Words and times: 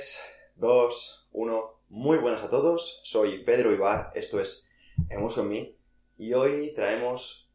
3, 0.00 0.34
2, 0.56 1.28
1. 1.32 1.74
Muy 1.90 2.16
buenas 2.16 2.42
a 2.42 2.48
todos. 2.48 3.02
Soy 3.04 3.44
Pedro 3.44 3.70
Ibar. 3.70 4.10
Esto 4.14 4.40
es 4.40 4.66
Emotion 5.10 5.46
Me. 5.46 5.74
Y 6.16 6.32
hoy 6.32 6.72
traemos 6.74 7.50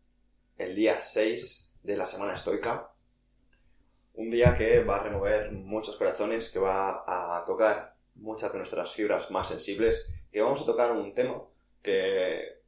el 0.59 0.75
día 0.75 1.01
6 1.01 1.79
de 1.81 1.97
la 1.97 2.05
semana 2.05 2.35
estoica. 2.35 2.91
Un 4.13 4.29
día 4.29 4.55
que 4.55 4.83
va 4.83 4.97
a 4.97 5.03
remover 5.03 5.53
muchos 5.53 5.95
corazones, 5.95 6.51
que 6.51 6.59
va 6.59 7.03
a 7.07 7.43
tocar 7.47 7.95
muchas 8.13 8.51
de 8.51 8.59
nuestras 8.59 8.93
fibras 8.93 9.31
más 9.31 9.49
sensibles, 9.49 10.13
que 10.31 10.41
vamos 10.41 10.61
a 10.61 10.65
tocar 10.67 10.91
un 10.91 11.15
tema 11.15 11.41
que 11.81 12.59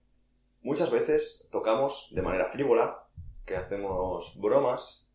muchas 0.64 0.90
veces 0.90 1.48
tocamos 1.52 2.16
de 2.16 2.24
manera 2.24 2.50
frívola, 2.50 3.06
que 3.46 3.56
hacemos 3.56 4.42
bromas, 4.42 5.08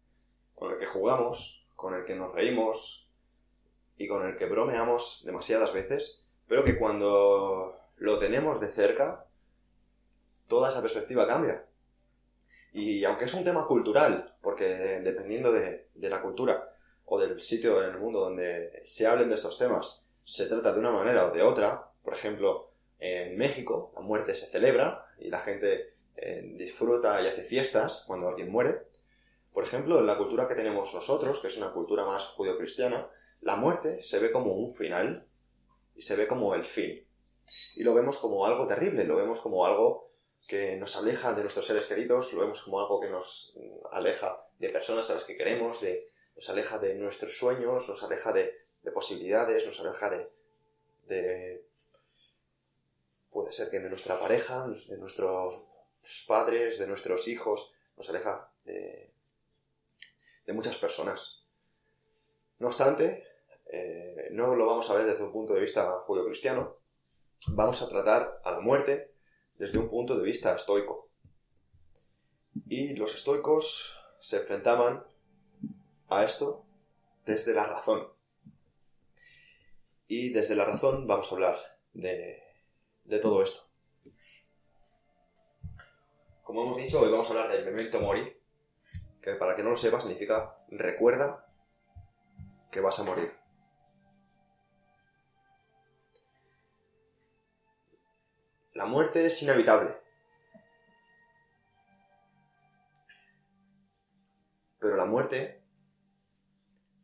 con 0.54 0.70
el 0.70 0.78
que 0.78 0.86
jugamos, 0.86 1.66
con 1.74 1.94
el 1.94 2.04
que 2.04 2.14
nos 2.14 2.32
reímos 2.32 3.01
y 4.02 4.08
con 4.08 4.26
el 4.26 4.36
que 4.36 4.46
bromeamos 4.46 5.22
demasiadas 5.24 5.72
veces, 5.72 6.24
pero 6.48 6.64
que 6.64 6.76
cuando 6.76 7.78
lo 7.98 8.18
tenemos 8.18 8.60
de 8.60 8.66
cerca, 8.66 9.24
toda 10.48 10.70
esa 10.70 10.82
perspectiva 10.82 11.24
cambia. 11.24 11.64
Y 12.72 13.04
aunque 13.04 13.26
es 13.26 13.34
un 13.34 13.44
tema 13.44 13.64
cultural, 13.68 14.34
porque 14.42 14.64
dependiendo 15.04 15.52
de, 15.52 15.86
de 15.94 16.10
la 16.10 16.20
cultura 16.20 16.74
o 17.04 17.20
del 17.20 17.40
sitio 17.40 17.80
en 17.80 17.90
el 17.90 17.98
mundo 17.98 18.18
donde 18.18 18.80
se 18.82 19.06
hablen 19.06 19.28
de 19.28 19.36
estos 19.36 19.56
temas, 19.56 20.04
se 20.24 20.46
trata 20.46 20.72
de 20.72 20.80
una 20.80 20.90
manera 20.90 21.26
o 21.26 21.30
de 21.30 21.42
otra, 21.42 21.88
por 22.02 22.14
ejemplo, 22.14 22.70
en 22.98 23.38
México 23.38 23.92
la 23.94 24.00
muerte 24.00 24.34
se 24.34 24.46
celebra 24.46 25.06
y 25.20 25.28
la 25.28 25.38
gente 25.38 25.94
eh, 26.16 26.54
disfruta 26.56 27.22
y 27.22 27.28
hace 27.28 27.42
fiestas 27.42 28.02
cuando 28.08 28.28
alguien 28.28 28.50
muere. 28.50 28.82
Por 29.52 29.62
ejemplo, 29.62 30.00
en 30.00 30.06
la 30.08 30.18
cultura 30.18 30.48
que 30.48 30.56
tenemos 30.56 30.92
nosotros, 30.92 31.40
que 31.40 31.46
es 31.46 31.58
una 31.58 31.72
cultura 31.72 32.04
más 32.04 32.30
judio-cristiana, 32.30 33.06
la 33.42 33.56
muerte 33.56 34.02
se 34.02 34.18
ve 34.18 34.32
como 34.32 34.54
un 34.54 34.74
final 34.74 35.26
y 35.94 36.02
se 36.02 36.16
ve 36.16 36.26
como 36.26 36.54
el 36.54 36.66
fin. 36.66 37.06
Y 37.74 37.82
lo 37.82 37.92
vemos 37.92 38.18
como 38.18 38.46
algo 38.46 38.66
terrible, 38.66 39.04
lo 39.04 39.16
vemos 39.16 39.40
como 39.40 39.66
algo 39.66 40.10
que 40.46 40.76
nos 40.76 40.96
aleja 40.96 41.34
de 41.34 41.42
nuestros 41.42 41.66
seres 41.66 41.86
queridos, 41.86 42.32
lo 42.32 42.42
vemos 42.42 42.62
como 42.62 42.80
algo 42.80 43.00
que 43.00 43.10
nos 43.10 43.54
aleja 43.90 44.44
de 44.58 44.68
personas 44.70 45.10
a 45.10 45.14
las 45.14 45.24
que 45.24 45.36
queremos, 45.36 45.80
de, 45.80 46.10
nos 46.36 46.48
aleja 46.50 46.78
de 46.78 46.94
nuestros 46.94 47.36
sueños, 47.36 47.88
nos 47.88 48.02
aleja 48.02 48.32
de, 48.32 48.54
de 48.82 48.92
posibilidades, 48.92 49.66
nos 49.66 49.80
aleja 49.80 50.10
de, 50.10 50.30
de... 51.08 51.66
puede 53.30 53.52
ser 53.52 53.70
que 53.70 53.80
de 53.80 53.88
nuestra 53.88 54.18
pareja, 54.18 54.66
de 54.66 54.98
nuestros 54.98 55.64
padres, 56.26 56.78
de 56.78 56.86
nuestros 56.86 57.28
hijos, 57.28 57.74
nos 57.96 58.08
aleja 58.08 58.52
de, 58.64 59.10
de 60.46 60.52
muchas 60.52 60.76
personas. 60.76 61.44
No 62.58 62.68
obstante, 62.68 63.31
eh, 63.72 64.28
no 64.32 64.54
lo 64.54 64.66
vamos 64.66 64.90
a 64.90 64.94
ver 64.94 65.06
desde 65.06 65.24
un 65.24 65.32
punto 65.32 65.54
de 65.54 65.60
vista 65.60 65.90
judío-cristiano, 66.06 66.76
vamos 67.54 67.80
a 67.80 67.88
tratar 67.88 68.40
a 68.44 68.50
la 68.50 68.60
muerte 68.60 69.14
desde 69.56 69.78
un 69.78 69.88
punto 69.88 70.18
de 70.18 70.24
vista 70.24 70.54
estoico. 70.54 71.08
Y 72.68 72.94
los 72.96 73.14
estoicos 73.14 73.98
se 74.20 74.40
enfrentaban 74.40 75.02
a 76.08 76.22
esto 76.22 76.66
desde 77.24 77.54
la 77.54 77.64
razón. 77.64 78.08
Y 80.06 80.34
desde 80.34 80.54
la 80.54 80.66
razón 80.66 81.06
vamos 81.06 81.32
a 81.32 81.34
hablar 81.34 81.56
de, 81.94 82.42
todo 83.22 83.42
esto. 83.42 83.62
Como 86.42 86.64
hemos 86.64 86.76
dicho, 86.76 87.00
hoy 87.00 87.10
vamos 87.10 87.26
a 87.28 87.30
hablar 87.30 87.50
del 87.50 87.64
memento 87.64 88.00
mori, 88.00 88.36
que 89.22 89.32
para 89.36 89.56
que 89.56 89.62
no 89.62 89.70
lo 89.70 89.76
sepa 89.78 89.98
significa 89.98 90.58
recuerda 90.68 91.46
que 92.70 92.80
vas 92.80 92.98
a 93.00 93.04
morir. 93.04 93.41
La 98.82 98.88
muerte 98.88 99.24
es 99.24 99.40
inevitable. 99.44 99.94
Pero 104.80 104.96
la 104.96 105.04
muerte 105.04 105.62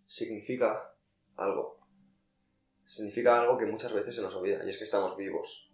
significa 0.04 0.92
algo. 1.36 1.78
Significa 2.84 3.40
algo 3.40 3.56
que 3.56 3.66
muchas 3.66 3.92
veces 3.92 4.16
se 4.16 4.22
nos 4.22 4.34
olvida, 4.34 4.64
y 4.64 4.70
es 4.70 4.78
que 4.78 4.82
estamos 4.82 5.16
vivos. 5.16 5.70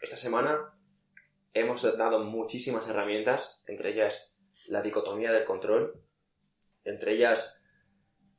Esta 0.00 0.16
semana 0.16 0.74
hemos 1.52 1.82
dado 1.98 2.24
muchísimas 2.24 2.88
herramientas, 2.88 3.64
entre 3.66 3.90
ellas 3.90 4.38
la 4.68 4.80
dicotomía 4.80 5.32
del 5.32 5.44
control, 5.44 6.02
entre 6.84 7.12
ellas 7.12 7.62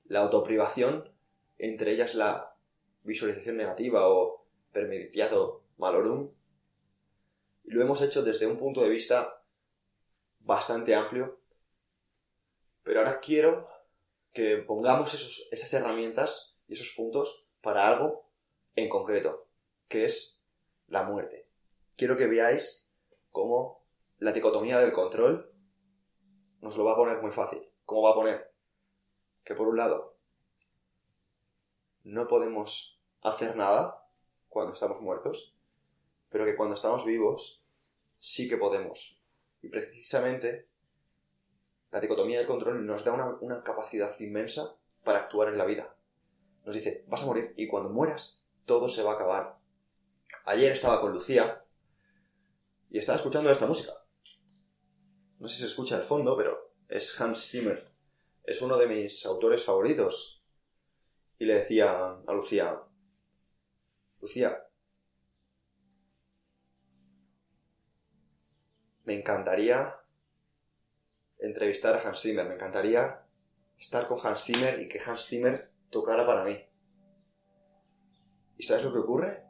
la 0.05 0.22
autoprivación, 0.22 1.13
entre 1.59 1.91
ellas 1.91 2.16
la 2.16 2.55
visualización 3.03 3.57
negativa 3.57 4.07
o 4.09 4.47
permitiado 4.72 5.62
malorum. 5.78 6.31
Lo 7.63 7.81
hemos 7.81 8.01
hecho 8.01 8.23
desde 8.23 8.47
un 8.47 8.57
punto 8.57 8.81
de 8.81 8.89
vista 8.89 9.41
bastante 10.39 10.95
amplio. 10.95 11.39
Pero 12.84 13.00
ahora 13.00 13.19
quiero 13.19 13.69
que 14.34 14.57
pongamos 14.57 15.13
esos, 15.13 15.47
esas 15.51 15.73
herramientas 15.73 16.56
y 16.67 16.73
esos 16.73 16.94
puntos 16.95 17.47
para 17.61 17.88
algo 17.88 18.29
en 18.75 18.89
concreto, 18.89 19.47
que 19.88 20.06
es 20.06 20.44
la 20.88 21.03
muerte. 21.03 21.47
Quiero 21.95 22.17
que 22.17 22.28
veáis 22.28 22.91
cómo 23.31 23.85
la 24.17 24.31
dicotomía 24.31 24.79
del 24.79 24.94
control 24.94 25.53
nos 26.61 26.78
lo 26.78 26.85
va 26.85 26.94
a 26.94 26.97
poner 26.97 27.22
muy 27.22 27.31
fácil. 27.31 27.61
¿Cómo 27.85 28.03
va 28.03 28.11
a 28.11 28.16
poner? 28.16 28.53
Que 29.44 29.53
por 29.53 29.67
un 29.67 29.78
lado, 29.78 30.17
no 32.03 32.28
podemos 32.28 33.01
hacer 33.22 33.55
nada 33.55 34.07
cuando 34.47 34.73
estamos 34.73 35.01
muertos, 35.01 35.53
pero 36.33 36.45
que 36.45 36.55
cuando 36.55 36.73
estamos 36.73 37.05
vivos 37.05 37.63
sí 38.17 38.49
que 38.49 38.57
podemos. 38.57 39.21
Y 39.61 39.69
precisamente 39.69 40.67
la 41.91 42.01
dicotomía 42.01 42.39
del 42.39 42.47
control 42.47 42.83
nos 42.88 43.05
da 43.05 43.38
una, 43.39 43.61
capacidad 43.63 44.11
inmensa 44.19 44.75
para 45.03 45.19
actuar 45.19 45.49
en 45.49 45.59
la 45.59 45.66
vida. 45.66 45.95
Nos 46.66 46.73
dice, 46.73 47.05
vas 47.07 47.22
a 47.22 47.27
morir 47.27 47.53
y 47.55 47.67
cuando 47.67 47.91
mueras 47.91 48.41
todo 48.66 48.89
se 48.89 49.03
va 49.03 49.11
a 49.11 49.13
acabar. 49.13 49.59
Ayer 50.45 50.72
estaba 50.72 51.01
con 51.01 51.13
Lucía 51.13 51.63
y 52.89 52.97
estaba 52.97 53.19
escuchando 53.19 53.51
esta 53.51 53.67
música. 53.67 53.93
No 55.38 55.47
sé 55.47 55.53
si 55.53 55.61
se 55.61 55.67
escucha 55.67 55.97
al 55.97 56.03
fondo, 56.03 56.35
pero 56.35 56.73
es 56.89 57.22
Hans 57.22 57.47
Zimmer. 57.47 57.91
Es 58.43 58.59
uno 58.63 58.77
de 58.77 58.88
mis 58.88 59.23
autores 59.27 59.63
favoritos. 59.63 60.43
Y 61.38 61.45
le 61.45 61.59
decía 61.59 62.17
a 62.25 62.33
Lucía, 62.33 62.81
Lucía, 64.19 64.67
me 69.03 69.16
encantaría 69.16 69.96
entrevistar 71.40 71.96
a 71.96 72.08
Hans 72.08 72.22
Zimmer, 72.22 72.47
me 72.47 72.56
encantaría 72.56 73.22
estar 73.78 74.08
con 74.08 74.18
Hans 74.24 74.44
Zimmer 74.44 74.80
y 74.80 74.88
que 74.88 75.00
Hans 75.00 75.28
Zimmer 75.28 75.72
tocara 75.90 76.25
para 76.25 76.44
mí. 76.44 76.58
¿Y 78.58 78.64
sabes 78.64 78.85
lo 78.85 78.94
que 78.94 79.00
ocurre? 79.00 79.44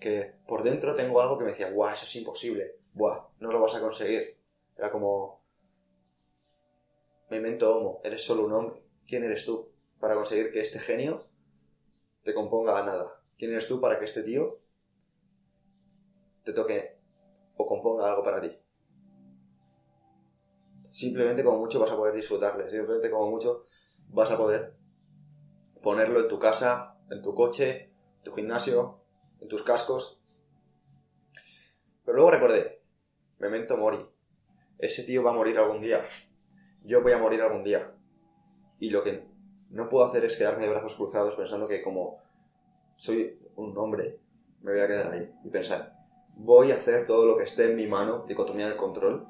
Que 0.00 0.34
por 0.48 0.62
dentro 0.62 0.94
tengo 0.94 1.20
algo 1.20 1.38
que 1.38 1.44
me 1.44 1.50
decía, 1.50 1.70
guau, 1.70 1.92
eso 1.92 2.06
es 2.06 2.16
imposible, 2.16 2.76
buah, 2.92 3.28
no 3.38 3.52
lo 3.52 3.60
vas 3.60 3.74
a 3.76 3.80
conseguir. 3.80 4.36
Era 4.76 4.90
como, 4.90 5.44
memento 7.30 7.76
homo, 7.76 8.00
eres 8.02 8.24
solo 8.24 8.46
un 8.46 8.52
hombre, 8.52 8.82
¿quién 9.06 9.24
eres 9.24 9.46
tú 9.46 9.70
para 10.00 10.14
conseguir 10.14 10.50
que 10.50 10.60
este 10.60 10.78
genio 10.78 11.28
te 12.22 12.34
componga 12.34 12.78
a 12.78 12.84
nada? 12.84 13.22
¿Quién 13.38 13.52
eres 13.52 13.68
tú 13.68 13.80
para 13.80 13.98
que 13.98 14.06
este 14.06 14.22
tío 14.22 14.58
te 16.42 16.52
toque 16.52 16.99
o 17.60 17.66
componga 17.66 18.08
algo 18.08 18.22
para 18.22 18.40
ti? 18.40 18.50
Simplemente 20.90 21.44
como 21.44 21.58
mucho 21.58 21.78
vas 21.80 21.90
a 21.90 21.96
poder 21.96 22.14
disfrutarle, 22.14 22.68
simplemente 22.68 23.10
como 23.10 23.30
mucho 23.30 23.62
vas 24.08 24.30
a 24.30 24.36
poder 24.36 24.76
ponerlo 25.82 26.20
en 26.20 26.28
tu 26.28 26.38
casa, 26.38 26.96
en 27.10 27.22
tu 27.22 27.34
coche, 27.34 27.92
en 28.18 28.22
tu 28.24 28.32
gimnasio, 28.32 29.02
en 29.40 29.48
tus 29.48 29.62
cascos. 29.62 30.20
Pero 32.04 32.16
luego 32.16 32.30
recordé, 32.30 32.82
memento 33.38 33.76
mori, 33.76 33.98
ese 34.78 35.04
tío 35.04 35.22
va 35.22 35.30
a 35.30 35.34
morir 35.34 35.58
algún 35.58 35.80
día, 35.80 36.02
yo 36.82 37.02
voy 37.02 37.12
a 37.12 37.18
morir 37.18 37.40
algún 37.42 37.62
día. 37.62 37.94
Y 38.78 38.90
lo 38.90 39.04
que 39.04 39.28
no 39.70 39.88
puedo 39.88 40.06
hacer 40.06 40.24
es 40.24 40.36
quedarme 40.36 40.64
de 40.64 40.70
brazos 40.70 40.94
cruzados 40.94 41.36
pensando 41.36 41.68
que 41.68 41.82
como 41.82 42.18
soy 42.96 43.38
un 43.56 43.76
hombre, 43.78 44.18
me 44.60 44.72
voy 44.72 44.80
a 44.80 44.88
quedar 44.88 45.12
ahí 45.12 45.32
y 45.44 45.50
pensar, 45.50 45.99
voy 46.36 46.72
a 46.72 46.76
hacer 46.76 47.06
todo 47.06 47.26
lo 47.26 47.36
que 47.36 47.44
esté 47.44 47.70
en 47.70 47.76
mi 47.76 47.86
mano, 47.86 48.24
dicotomía 48.26 48.66
del 48.66 48.76
control, 48.76 49.26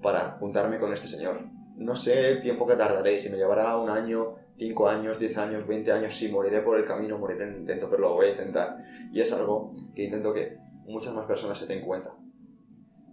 para 0.00 0.32
juntarme 0.32 0.78
con 0.78 0.92
este 0.92 1.08
señor. 1.08 1.40
No 1.76 1.96
sé 1.96 2.30
el 2.30 2.40
tiempo 2.40 2.66
que 2.66 2.76
tardaré, 2.76 3.18
si 3.18 3.30
me 3.30 3.36
llevará 3.36 3.76
un 3.78 3.90
año, 3.90 4.36
cinco 4.56 4.88
años, 4.88 5.18
diez 5.18 5.36
años, 5.38 5.66
veinte 5.66 5.92
años, 5.92 6.14
si 6.14 6.30
moriré 6.30 6.60
por 6.60 6.78
el 6.78 6.84
camino, 6.84 7.18
moriré 7.18 7.44
en 7.44 7.54
el 7.54 7.60
intento, 7.60 7.88
pero 7.88 8.02
lo 8.02 8.14
voy 8.14 8.26
a 8.26 8.30
intentar. 8.30 8.78
Y 9.12 9.20
es 9.20 9.32
algo 9.32 9.72
que 9.94 10.04
intento 10.04 10.32
que 10.32 10.58
muchas 10.84 11.14
más 11.14 11.26
personas 11.26 11.58
se 11.58 11.66
den 11.66 11.84
cuenta. 11.84 12.14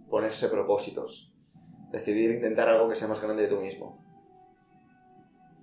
Ponerse 0.08 0.48
propósitos. 0.48 1.32
Decidir 1.90 2.30
intentar 2.30 2.68
algo 2.68 2.88
que 2.88 2.96
sea 2.96 3.08
más 3.08 3.20
grande 3.20 3.42
de 3.42 3.48
tú 3.48 3.60
mismo. 3.60 4.04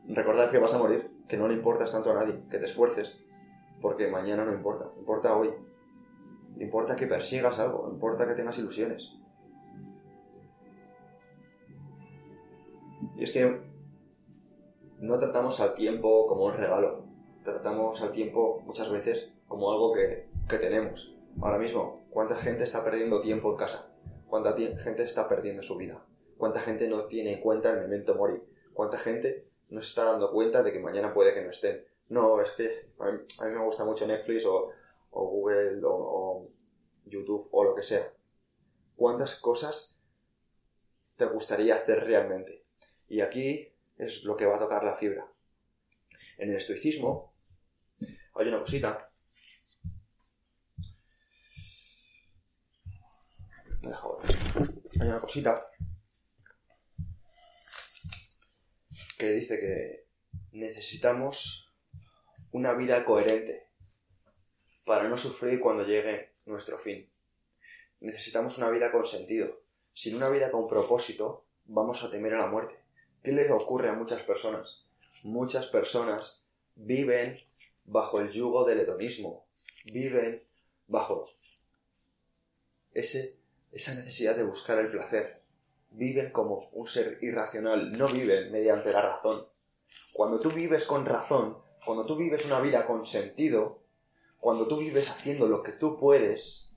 Recordar 0.07 0.51
que 0.51 0.57
vas 0.57 0.73
a 0.73 0.77
morir, 0.77 1.11
que 1.27 1.37
no 1.37 1.47
le 1.47 1.53
importas 1.53 1.91
tanto 1.91 2.11
a 2.11 2.15
nadie, 2.15 2.41
que 2.49 2.57
te 2.57 2.65
esfuerces, 2.65 3.17
porque 3.81 4.07
mañana 4.07 4.45
no 4.45 4.53
importa, 4.53 4.89
importa 4.97 5.35
hoy. 5.35 5.53
Importa 6.59 6.95
que 6.95 7.07
persigas 7.07 7.59
algo, 7.59 7.89
importa 7.91 8.27
que 8.27 8.33
tengas 8.33 8.57
ilusiones. 8.57 9.13
Y 13.15 13.23
es 13.23 13.31
que 13.31 13.61
no 14.99 15.19
tratamos 15.19 15.59
al 15.61 15.75
tiempo 15.75 16.27
como 16.27 16.45
un 16.45 16.53
regalo, 16.53 17.05
tratamos 17.43 18.01
al 18.01 18.11
tiempo 18.11 18.61
muchas 18.65 18.91
veces 18.91 19.31
como 19.47 19.71
algo 19.71 19.93
que, 19.93 20.27
que 20.47 20.57
tenemos. 20.57 21.15
Ahora 21.41 21.59
mismo, 21.59 22.05
¿cuánta 22.09 22.35
gente 22.35 22.63
está 22.63 22.83
perdiendo 22.83 23.21
tiempo 23.21 23.51
en 23.51 23.57
casa? 23.57 23.91
¿Cuánta 24.27 24.53
gente 24.55 25.03
está 25.03 25.29
perdiendo 25.29 25.61
su 25.61 25.77
vida? 25.77 26.03
¿Cuánta 26.37 26.59
gente 26.59 26.87
no 26.89 27.05
tiene 27.05 27.33
en 27.33 27.41
cuenta 27.41 27.71
el 27.71 27.81
momento 27.81 28.15
morir? 28.15 28.43
¿Cuánta 28.73 28.97
gente 28.97 29.47
no 29.69 29.81
se 29.81 29.87
está 29.87 30.05
dando 30.05 30.31
cuenta 30.31 30.63
de 30.63 30.71
que 30.71 30.79
mañana 30.79 31.13
puede 31.13 31.33
que 31.33 31.41
no 31.41 31.49
estén? 31.49 31.85
No, 32.09 32.41
es 32.41 32.51
que 32.51 32.89
a 32.99 33.11
mí, 33.11 33.51
me 33.51 33.63
gusta 33.63 33.85
mucho 33.85 34.05
Netflix 34.05 34.45
o, 34.45 34.69
Google 35.25 35.81
o, 35.83 35.91
o 35.91 36.51
YouTube 37.05 37.47
o 37.51 37.63
lo 37.63 37.75
que 37.75 37.83
sea. 37.83 38.13
¿Cuántas 38.95 39.35
cosas 39.39 39.99
te 41.15 41.25
gustaría 41.25 41.75
hacer 41.75 42.03
realmente? 42.03 42.65
Y 43.07 43.21
aquí 43.21 43.73
es 43.97 44.23
lo 44.23 44.35
que 44.35 44.45
va 44.45 44.57
a 44.57 44.59
tocar 44.59 44.83
la 44.83 44.95
fibra. 44.95 45.31
En 46.37 46.49
el 46.49 46.57
estoicismo 46.57 47.33
hay 48.35 48.47
una 48.47 48.59
cosita. 48.59 49.11
Hay 54.99 55.07
una 55.07 55.21
cosita 55.21 55.65
que 59.17 59.31
dice 59.31 59.59
que 59.59 60.07
necesitamos 60.51 61.73
una 62.51 62.73
vida 62.73 63.03
coherente 63.05 63.66
para 64.87 65.09
no 65.09 65.17
sufrir 65.17 65.59
cuando 65.59 65.85
llegue 65.85 66.31
nuestro 66.45 66.79
fin. 66.79 67.07
Necesitamos 67.99 68.57
una 68.57 68.69
vida 68.69 68.89
con 68.91 69.05
sentido. 69.05 69.59
Sin 69.93 70.15
una 70.15 70.29
vida 70.29 70.49
con 70.49 70.67
propósito, 70.67 71.43
vamos 71.65 72.03
a 72.03 72.09
temer 72.09 72.33
a 72.35 72.39
la 72.39 72.47
muerte. 72.47 72.79
¿Qué 73.21 73.33
les 73.33 73.51
ocurre 73.51 73.89
a 73.89 73.93
muchas 73.93 74.21
personas? 74.21 74.85
Muchas 75.23 75.65
personas 75.65 76.45
viven 76.75 77.43
bajo 77.83 78.21
el 78.21 78.31
yugo 78.31 78.63
del 78.63 78.79
hedonismo, 78.79 79.45
viven 79.91 80.43
bajo 80.87 81.29
esa 82.93 83.95
necesidad 83.95 84.37
de 84.37 84.43
buscar 84.43 84.79
el 84.79 84.89
placer, 84.89 85.41
viven 85.91 86.31
como 86.31 86.69
un 86.71 86.87
ser 86.87 87.17
irracional, 87.21 87.91
no 87.91 88.07
viven 88.07 88.51
mediante 88.51 88.93
la 88.93 89.01
razón. 89.01 89.47
Cuando 90.13 90.39
tú 90.39 90.51
vives 90.51 90.85
con 90.85 91.05
razón, 91.05 91.57
cuando 91.83 92.05
tú 92.05 92.15
vives 92.15 92.45
una 92.45 92.61
vida 92.61 92.87
con 92.87 93.05
sentido, 93.05 93.86
cuando 94.47 94.65
tú 94.65 94.77
vives 94.77 95.11
haciendo 95.11 95.45
lo 95.49 95.61
que 95.61 95.73
tú 95.73 95.97
puedes, 95.97 96.71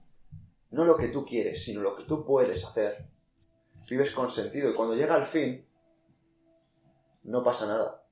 no 0.73 0.85
lo 0.85 0.97
que 0.97 1.07
tú 1.07 1.25
quieres, 1.25 1.65
sino 1.65 1.83
lo 1.83 1.95
que 1.95 2.03
tú 2.03 2.25
puedes 2.25 2.67
hacer, 2.67 3.09
vives 3.89 4.11
con 4.11 4.29
sentido 4.29 4.69
y 4.69 4.75
cuando 4.75 4.97
llega 4.97 5.17
el 5.17 5.25
fin, 5.25 5.65
no 7.23 7.45
pasa 7.45 7.69
nada. 7.69 8.05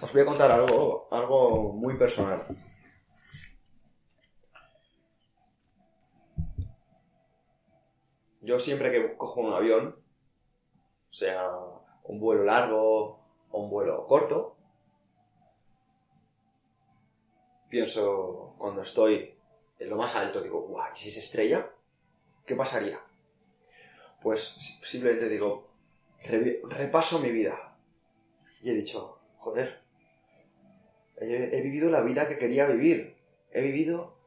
Os 0.00 0.12
voy 0.12 0.22
a 0.22 0.26
contar 0.26 0.52
algo, 0.52 1.08
algo 1.10 1.72
muy 1.72 1.98
personal. 1.98 2.46
Yo 8.42 8.60
siempre 8.60 8.92
que 8.92 9.16
cojo 9.16 9.40
un 9.40 9.52
avión, 9.52 9.96
sea 11.10 11.50
un 12.04 12.20
vuelo 12.20 12.44
largo 12.44 13.18
o 13.50 13.60
un 13.60 13.70
vuelo 13.70 14.06
corto, 14.06 14.61
pienso 17.72 18.54
cuando 18.58 18.82
estoy 18.82 19.34
en 19.78 19.88
lo 19.88 19.96
más 19.96 20.14
alto, 20.14 20.42
digo, 20.42 20.60
guay, 20.60 20.92
¿y 20.94 20.98
si 20.98 21.10
se 21.10 21.20
estrella? 21.20 21.70
¿Qué 22.44 22.54
pasaría? 22.54 23.00
Pues 24.22 24.42
simplemente 24.84 25.26
digo, 25.30 25.70
repaso 26.68 27.20
mi 27.20 27.30
vida. 27.30 27.74
Y 28.60 28.68
he 28.68 28.74
dicho, 28.74 29.18
joder, 29.38 29.80
he, 31.16 31.62
vivido 31.62 31.90
la 31.90 32.02
vida 32.02 32.28
que 32.28 32.36
quería 32.36 32.66
vivir. 32.66 33.16
He 33.52 33.62
vivido 33.62 34.18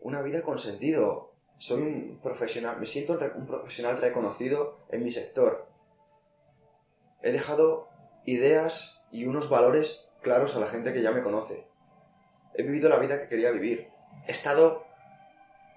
una 0.00 0.22
vida 0.22 0.42
con 0.42 0.58
sentido. 0.58 1.32
Soy 1.58 1.80
un 1.80 2.20
profesional, 2.20 2.80
me 2.80 2.86
siento 2.86 3.20
un 3.36 3.46
profesional 3.46 4.00
reconocido 4.00 4.80
en 4.90 5.04
mi 5.04 5.12
sector. 5.12 5.68
He 7.22 7.30
dejado 7.30 7.88
ideas 8.24 9.06
y 9.12 9.26
unos 9.26 9.48
valores 9.48 10.10
claros 10.22 10.56
a 10.56 10.60
la 10.60 10.66
gente 10.66 10.92
que 10.92 11.02
ya 11.02 11.12
me 11.12 11.22
conoce. 11.22 11.72
He 12.54 12.62
vivido 12.62 12.88
la 12.88 12.98
vida 12.98 13.20
que 13.20 13.28
quería 13.28 13.50
vivir. 13.50 13.88
He 14.26 14.32
estado 14.32 14.86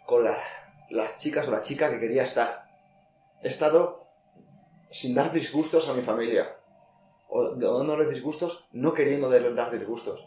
con 0.06 0.24
las 0.24 1.15
chicas 1.18 1.47
o 1.47 1.51
la 1.51 1.62
chica 1.62 1.89
que 1.89 2.00
quería 2.00 2.24
estar. 2.24 2.68
He 3.41 3.50
estado 3.50 4.07
sin 4.91 5.15
dar 5.15 5.31
disgustos 5.31 5.89
a 5.89 5.94
mi 5.94 6.01
familia. 6.01 6.56
O 7.29 7.56
dándoles 7.56 8.09
disgustos, 8.09 8.68
no 8.71 8.94
queriendo 8.94 9.29
dar 9.29 9.71
disgustos. 9.71 10.25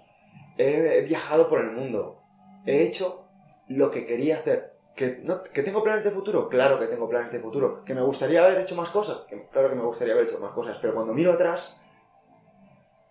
He, 0.59 1.03
viajado 1.03 1.49
por 1.49 1.61
el 1.61 1.71
mundo. 1.71 2.23
He 2.67 2.83
hecho 2.83 3.27
lo 3.69 3.91
que 3.91 4.07
quería 4.07 4.37
hacer. 4.37 4.77
¿Que, 4.95 5.25
¿Que 5.55 5.63
tengo 5.63 5.83
planes 5.83 6.05
de 6.05 6.11
futuro? 6.11 6.49
Claro 6.49 6.79
que 6.79 6.87
tengo 6.87 7.09
planes 7.09 7.33
de 7.33 7.41
futuro. 7.41 7.85
¿Que 7.85 7.95
me 7.95 8.03
gustaría 8.03 8.45
haber 8.45 8.61
hecho 8.61 8.77
más 8.77 8.91
cosas? 8.91 9.25
claro 9.51 9.71
que 9.71 9.77
me 9.77 9.85
gustaría 9.85 10.13
haber 10.13 10.27
hecho 10.27 10.41
más 10.41 10.53
cosas. 10.53 10.77
Pero 10.81 10.95
cuando 10.95 11.15
miro 11.15 11.33
atrás, 11.33 11.83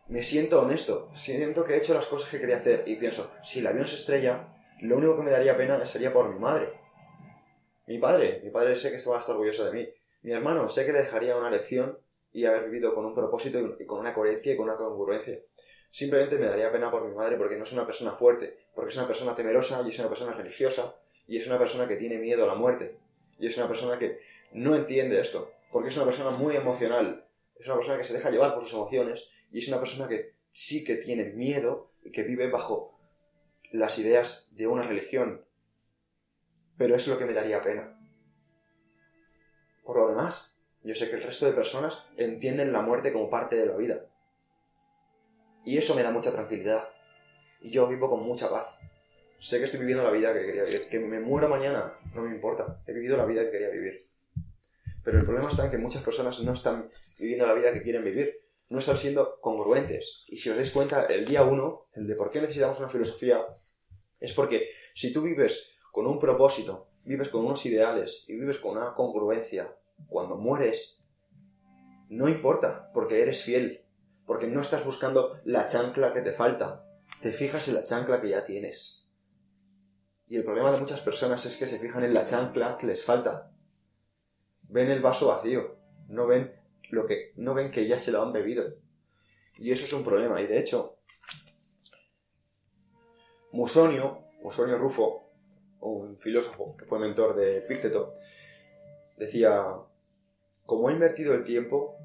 me 0.10 0.24
siento 0.24 0.62
honesto. 0.62 1.12
Siento 1.16 1.64
que 1.64 1.74
he 1.74 1.78
hecho 1.78 1.94
las 1.94 2.08
cosas 2.08 2.30
que 2.30 2.40
quería 2.40 2.58
hacer. 2.58 2.84
Y 2.88 2.96
pienso, 2.96 3.32
si 3.44 3.60
el 3.60 3.68
avión 3.68 3.86
se 3.86 3.96
estrella, 3.96 4.48
lo 4.82 4.98
único 4.98 5.16
que 5.16 5.24
me 5.24 5.32
daría 5.32 5.56
pena 5.56 5.86
sería 5.86 6.12
por 6.12 6.34
mi 6.34 6.40
madre. 6.40 6.74
Mi 7.86 8.00
padre. 8.00 8.42
Mi 8.44 8.50
padre 8.50 8.76
sé 8.76 8.92
que 8.92 9.10
va 9.10 9.18
a 9.18 9.20
estar 9.20 9.36
orgulloso 9.36 9.66
de 9.66 9.72
mí. 9.72 9.90
Mi 10.24 10.32
hermano, 10.32 10.68
sé 10.68 10.86
que 10.86 10.92
le 10.92 11.00
dejaría 11.00 11.38
una 11.38 11.52
lección 11.52 11.98
y 12.34 12.46
haber 12.46 12.66
vivido 12.66 12.94
con 12.94 13.06
un 13.06 13.16
propósito 13.16 13.78
y 13.80 13.86
con 13.86 14.00
una 14.00 14.14
coherencia 14.14 14.54
y 14.54 14.58
con 14.58 14.68
una 14.68 14.78
congruencia. 14.78 15.40
Simplemente 15.92 16.38
me 16.38 16.48
daría 16.48 16.72
pena 16.72 16.92
por 16.92 17.08
mi 17.08 17.16
madre 17.16 17.38
porque 17.38 17.56
no 17.56 17.64
es 17.64 17.74
una 17.74 17.86
persona 17.86 18.12
fuerte, 18.12 18.58
porque 18.76 18.90
es 18.90 18.98
una 18.98 19.08
persona 19.08 19.36
temerosa 19.36 19.82
y 19.86 19.90
es 19.90 20.00
una 20.00 20.10
persona 20.10 20.34
religiosa 20.34 20.96
y 21.28 21.38
es 21.38 21.48
una 21.48 21.58
persona 21.58 21.88
que 21.88 21.96
tiene 21.96 22.18
miedo 22.18 22.44
a 22.44 22.48
la 22.48 22.56
muerte 22.56 22.98
y 23.40 23.48
es 23.48 23.58
una 23.58 23.68
persona 23.68 23.98
que 23.98 24.20
no 24.52 24.76
entiende 24.76 25.20
esto, 25.20 25.52
porque 25.72 25.90
es 25.90 25.98
una 25.98 26.06
persona 26.06 26.30
muy 26.32 26.56
emocional, 26.56 27.26
es 27.56 27.66
una 27.66 27.78
persona 27.78 27.98
que 27.98 28.04
se 28.04 28.14
deja 28.14 28.30
llevar 28.30 28.54
por 28.54 28.66
sus 28.66 28.74
emociones 28.74 29.30
y 29.52 29.60
es 29.60 29.68
una 29.68 29.80
persona 29.80 30.08
que 30.08 30.36
sí 30.52 30.84
que 30.84 30.96
tiene 30.96 31.26
miedo 31.26 31.92
y 32.04 32.12
que 32.12 32.24
vive 32.24 32.50
bajo 32.50 33.00
las 33.72 34.00
ideas 34.00 34.50
de 34.52 34.68
una 34.68 34.84
religión. 34.84 35.46
Pero 36.78 36.96
es 36.96 37.08
lo 37.08 37.18
que 37.18 37.26
me 37.26 37.34
daría 37.34 37.62
pena. 37.62 38.00
Por 39.84 39.98
lo 39.98 40.10
demás, 40.10 40.60
yo 40.84 40.96
sé 40.96 41.10
que 41.10 41.18
el 41.18 41.24
resto 41.24 41.46
de 41.46 41.54
personas 41.54 42.06
entienden 42.18 42.72
la 42.72 42.82
muerte 42.82 43.12
como 43.12 43.30
parte 43.30 43.56
de 43.56 43.66
la 43.66 43.76
vida. 43.76 44.06
Y 45.66 45.78
eso 45.78 45.96
me 45.96 46.04
da 46.04 46.12
mucha 46.12 46.32
tranquilidad. 46.32 46.88
Y 47.62 47.72
yo 47.72 47.88
vivo 47.88 48.10
con 48.10 48.24
mucha 48.24 48.50
paz. 48.50 48.78
Sé 49.40 49.58
que 49.60 49.66
estoy 49.66 49.82
viviendo 49.82 50.04
la 50.04 50.12
vida 50.12 50.34
que 50.34 50.46
quería 50.46 50.64
vivir. 50.64 50.88
Que 50.90 51.00
me 51.00 51.20
muera 51.20 51.48
mañana, 51.48 51.94
no 52.14 52.22
me 52.22 52.34
importa. 52.34 52.82
He 52.88 52.94
vivido 52.94 53.18
la 53.18 53.26
vida 53.26 53.44
que 53.44 53.52
quería 53.52 53.70
vivir. 53.70 54.08
Pero 55.04 55.20
el 55.20 55.26
problema 55.26 55.50
está 55.50 55.66
en 55.66 55.72
que 55.72 55.78
muchas 55.78 56.04
personas 56.04 56.40
no 56.42 56.54
están 56.54 56.88
viviendo 57.20 57.46
la 57.46 57.54
vida 57.54 57.74
que 57.74 57.82
quieren 57.82 58.04
vivir. 58.04 58.49
No 58.70 58.80
están 58.80 58.98
siendo 58.98 59.40
congruentes. 59.42 60.24
Y 60.28 60.38
si 60.38 60.50
os 60.50 60.56
dais 60.56 60.72
cuenta, 60.72 61.06
el 61.06 61.26
día 61.26 61.44
uno, 61.44 61.88
el 61.94 62.08
de 62.08 62.16
por 62.16 62.30
qué 62.30 62.42
necesitamos 62.42 62.80
una 62.80 62.90
filosofía, 62.90 63.46
es 64.20 64.34
porque 64.34 64.70
si 64.94 65.12
tú 65.12 65.22
vives 65.22 65.72
con 65.92 66.06
un 66.06 66.20
propósito, 66.20 66.88
vives 67.04 67.30
con 67.30 67.46
unos 67.46 67.66
ideales 67.66 68.26
y 68.28 68.34
vives 68.34 68.60
con 68.60 68.78
una 68.78 68.94
congruencia, 68.94 69.76
cuando 70.08 70.38
mueres, 70.38 71.04
no 72.10 72.28
importa, 72.28 72.92
porque 72.94 73.22
eres 73.22 73.44
fiel, 73.44 73.86
porque 74.26 74.48
no 74.48 74.62
estás 74.62 74.86
buscando 74.86 75.40
la 75.46 75.68
chancla 75.68 76.14
que 76.14 76.22
te 76.22 76.34
falta, 76.34 76.86
te 77.22 77.32
fijas 77.32 77.68
en 77.68 77.76
la 77.76 77.84
chancla 77.84 78.22
que 78.22 78.30
ya 78.30 78.46
tienes. 78.46 79.08
Y 80.28 80.38
el 80.38 80.44
problema 80.44 80.72
de 80.72 80.80
muchas 80.80 81.02
personas 81.02 81.46
es 81.46 81.58
que 81.58 81.68
se 81.68 81.80
fijan 81.80 82.04
en 82.04 82.14
la 82.14 82.24
chancla 82.24 82.78
que 82.78 82.86
les 82.86 83.04
falta. 83.04 83.52
Ven 84.62 84.92
el 84.92 85.02
vaso 85.02 85.28
vacío, 85.28 85.80
no 86.08 86.28
ven 86.28 86.54
lo 86.90 87.06
que 87.06 87.34
no 87.38 87.54
ven 87.54 87.72
que 87.72 87.88
ya 87.88 88.00
se 88.00 88.12
lo 88.12 88.22
han 88.22 88.34
bebido. 88.34 88.76
Y 89.58 89.72
eso 89.72 89.86
es 89.86 89.94
un 89.94 90.04
problema. 90.04 90.42
Y 90.42 90.48
de 90.48 90.60
hecho, 90.60 91.00
Musonio, 93.52 94.26
Musonio 94.42 94.78
Rufo, 94.78 95.32
un 95.82 96.18
filósofo 96.18 96.76
que 96.78 96.86
fue 96.86 97.00
mentor 97.00 97.36
de 97.36 97.60
Epicteto, 97.60 98.14
decía, 99.18 99.64
como 100.66 100.90
he 100.90 100.94
invertido 100.94 101.34
el 101.34 101.44
tiempo, 101.44 101.98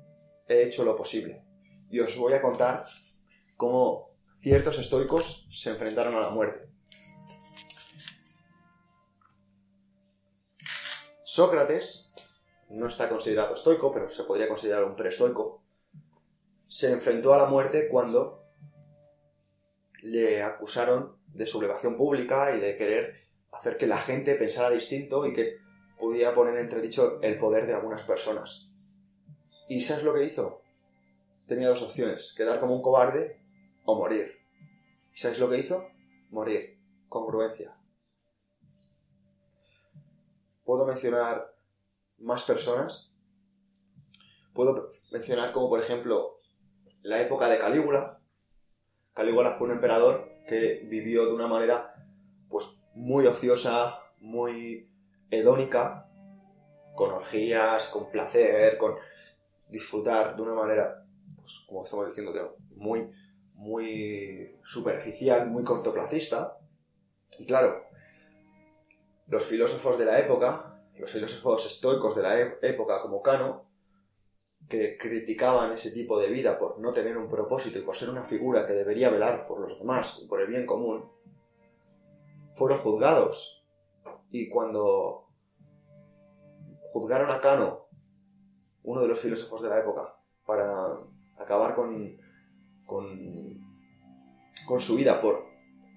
he 0.48 0.62
hecho 0.62 0.84
lo 0.84 0.96
posible. 0.96 1.44
Y 1.90 2.00
os 2.00 2.16
voy 2.18 2.32
a 2.32 2.42
contar 2.42 2.84
cómo 3.56 4.10
ciertos 4.40 4.78
estoicos 4.78 5.48
se 5.52 5.70
enfrentaron 5.70 6.14
a 6.14 6.20
la 6.20 6.30
muerte. 6.30 6.68
Sócrates 11.22 12.03
no 12.71 12.88
está 12.88 13.09
considerado 13.09 13.54
estoico, 13.54 13.92
pero 13.92 14.11
se 14.11 14.25
podría 14.25 14.49
considerar 14.49 14.85
un 14.85 14.97
preestoico. 14.97 15.62
Se 16.66 16.92
enfrentó 16.92 17.35
a 17.35 17.38
la 17.38 17.47
muerte 17.47 17.88
cuando 17.88 18.44
le 20.02 20.42
acusaron 20.42 21.16
de 21.28 21.47
sublevación 21.47 21.97
pública 21.97 22.54
y 22.56 22.61
de 22.61 22.76
querer 22.76 23.14
hacer 23.52 23.76
que 23.76 23.87
la 23.87 23.99
gente 23.99 24.35
pensara 24.35 24.71
distinto 24.71 25.26
y 25.26 25.33
que 25.33 25.59
pudiera 25.99 26.35
poner 26.35 26.54
en 26.54 26.62
entredicho 26.62 27.21
el 27.23 27.38
poder 27.38 27.66
de 27.66 27.75
algunas 27.75 28.02
personas. 28.02 28.68
¿Y 29.68 29.80
sabes 29.80 30.04
lo 30.04 30.14
que 30.14 30.25
hizo? 30.25 30.62
Tenía 31.47 31.68
dos 31.68 31.83
opciones, 31.83 32.35
quedar 32.37 32.61
como 32.61 32.75
un 32.75 32.83
cobarde 32.83 33.40
o 33.85 33.94
morir. 33.94 34.38
¿Y 35.14 35.18
sabes 35.18 35.38
lo 35.38 35.49
que 35.49 35.59
hizo? 35.59 35.88
Morir. 36.30 36.78
Congruencia. 37.09 37.76
Puedo 40.64 40.87
mencionar 40.87 41.53
más 42.18 42.44
personas. 42.44 43.14
Puedo 44.52 44.90
mencionar 45.11 45.52
como 45.52 45.68
por 45.68 45.80
ejemplo 45.80 46.38
la 47.02 47.21
época 47.21 47.49
de 47.49 47.59
Calígula. 47.59 48.21
Calígula 49.12 49.54
fue 49.54 49.68
un 49.68 49.75
emperador 49.75 50.28
que 50.47 50.87
vivió 50.88 51.26
de 51.26 51.33
una 51.33 51.47
manera 51.47 51.94
pues 52.49 52.85
muy 52.94 53.26
ociosa, 53.26 53.99
muy 54.18 54.88
hedónica, 55.30 56.09
con 56.94 57.12
orgías, 57.12 57.88
con 57.88 58.11
placer, 58.11 58.78
con 58.78 58.94
disfrutar 59.68 60.37
de 60.37 60.42
una 60.42 60.54
manera, 60.54 61.04
pues 61.37 61.64
como 61.68 61.85
estamos 61.85 62.09
diciendo, 62.09 62.56
muy, 62.76 63.11
muy 63.54 64.56
superficial, 64.62 65.50
muy 65.50 65.64
cortoplacista. 65.64 66.59
Y 67.38 67.47
claro, 67.47 67.85
los 69.26 69.44
filósofos 69.44 69.99
de 69.99 70.04
la 70.04 70.21
época, 70.21 70.74
los 70.98 71.10
filósofos 71.10 71.66
estoicos 71.66 72.14
de 72.16 72.22
la 72.22 72.40
e-, 72.40 72.58
época 72.62 73.02
como 73.02 73.22
Cano, 73.22 73.64
que 74.68 74.96
criticaban 74.96 75.72
ese 75.72 75.90
tipo 75.90 76.18
de 76.18 76.30
vida 76.30 76.58
por 76.58 76.78
no 76.78 76.92
tener 76.92 77.16
un 77.18 77.28
propósito 77.28 77.78
y 77.78 77.82
por 77.82 77.96
ser 77.96 78.10
una 78.10 78.22
figura 78.22 78.66
que 78.66 78.72
debería 78.72 79.10
velar 79.10 79.46
por 79.46 79.60
los 79.60 79.78
demás 79.78 80.20
y 80.22 80.26
por 80.26 80.40
el 80.40 80.48
bien 80.48 80.64
común, 80.64 81.10
fueron 82.54 82.78
juzgados. 82.78 83.66
Y 84.30 84.48
cuando 84.48 85.26
juzgaron 86.92 87.30
a 87.30 87.40
Cano, 87.40 87.88
uno 88.84 89.00
de 89.00 89.08
los 89.08 89.18
filósofos 89.18 89.62
de 89.62 89.68
la 89.68 89.80
época, 89.80 90.16
para 90.46 90.98
acabar 91.36 91.74
con, 91.74 92.16
con, 92.86 93.60
con 94.66 94.80
su 94.80 94.96
vida 94.96 95.20
por, 95.20 95.44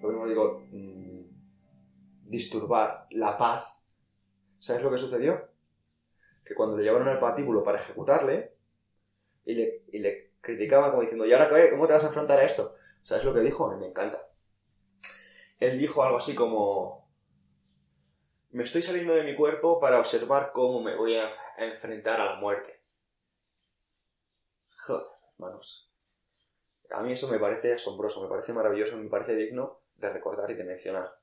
lo 0.02 0.08
mismo 0.08 0.28
digo, 0.28 0.62
mm, 0.70 2.28
disturbar 2.28 3.06
la 3.10 3.38
paz, 3.38 3.77
¿sabes 4.58 4.82
lo 4.82 4.90
que 4.90 4.98
sucedió? 4.98 5.48
Que 6.44 6.54
cuando 6.54 6.76
le 6.76 6.84
llevaron 6.84 7.08
al 7.08 7.18
patíbulo 7.18 7.62
para 7.62 7.78
ejecutarle, 7.78 8.54
y 9.44 9.54
le, 9.54 9.82
y 9.92 9.98
le 9.98 10.32
criticaba 10.40 10.90
como 10.90 11.02
diciendo, 11.02 11.26
¿y 11.26 11.32
ahora 11.32 11.48
qué? 11.48 11.70
¿Cómo 11.70 11.86
te 11.86 11.94
vas 11.94 12.04
a 12.04 12.08
enfrentar 12.08 12.38
a 12.38 12.44
esto? 12.44 12.74
¿Sabes 13.02 13.24
lo 13.24 13.34
que 13.34 13.40
dijo? 13.40 13.74
Me 13.76 13.86
encanta. 13.86 14.28
Él 15.60 15.78
dijo 15.78 16.02
algo 16.02 16.18
así 16.18 16.34
como, 16.34 17.08
me 18.50 18.64
estoy 18.64 18.82
saliendo 18.82 19.14
de 19.14 19.24
mi 19.24 19.34
cuerpo 19.34 19.80
para 19.80 19.98
observar 19.98 20.52
cómo 20.52 20.80
me 20.80 20.96
voy 20.96 21.16
a 21.16 21.30
enfrentar 21.58 22.20
a 22.20 22.34
la 22.34 22.34
muerte. 22.36 22.80
Joder, 24.76 25.06
hermanos. 25.34 25.90
A 26.90 27.02
mí 27.02 27.12
eso 27.12 27.28
me 27.28 27.38
parece 27.38 27.74
asombroso, 27.74 28.22
me 28.22 28.28
parece 28.28 28.52
maravilloso, 28.52 28.96
me 28.96 29.10
parece 29.10 29.34
digno 29.34 29.80
de 29.96 30.12
recordar 30.12 30.50
y 30.50 30.54
de 30.54 30.64
mencionar. 30.64 31.17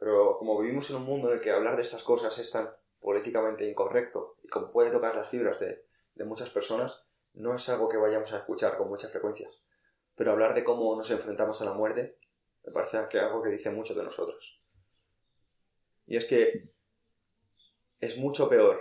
Pero 0.00 0.38
como 0.38 0.58
vivimos 0.58 0.90
en 0.90 0.96
un 0.96 1.04
mundo 1.04 1.28
en 1.28 1.34
el 1.34 1.40
que 1.40 1.52
hablar 1.52 1.76
de 1.76 1.82
estas 1.82 2.02
cosas 2.02 2.36
es 2.38 2.50
tan 2.50 2.70
políticamente 3.00 3.68
incorrecto 3.68 4.36
y 4.42 4.48
como 4.48 4.72
puede 4.72 4.90
tocar 4.90 5.14
las 5.14 5.28
fibras 5.28 5.60
de, 5.60 5.84
de 6.14 6.24
muchas 6.24 6.48
personas, 6.48 7.04
no 7.34 7.54
es 7.54 7.68
algo 7.68 7.88
que 7.88 7.98
vayamos 7.98 8.32
a 8.32 8.38
escuchar 8.38 8.76
con 8.76 8.88
mucha 8.88 9.08
frecuencia. 9.08 9.48
Pero 10.16 10.32
hablar 10.32 10.54
de 10.54 10.64
cómo 10.64 10.96
nos 10.96 11.10
enfrentamos 11.10 11.60
a 11.62 11.66
la 11.66 11.74
muerte 11.74 12.18
me 12.64 12.72
parece 12.72 12.98
que 13.08 13.18
algo 13.18 13.42
que 13.42 13.50
dice 13.50 13.70
mucho 13.70 13.94
de 13.94 14.04
nosotros. 14.04 14.58
Y 16.06 16.16
es 16.16 16.26
que 16.26 16.72
es 18.00 18.16
mucho 18.16 18.48
peor 18.48 18.80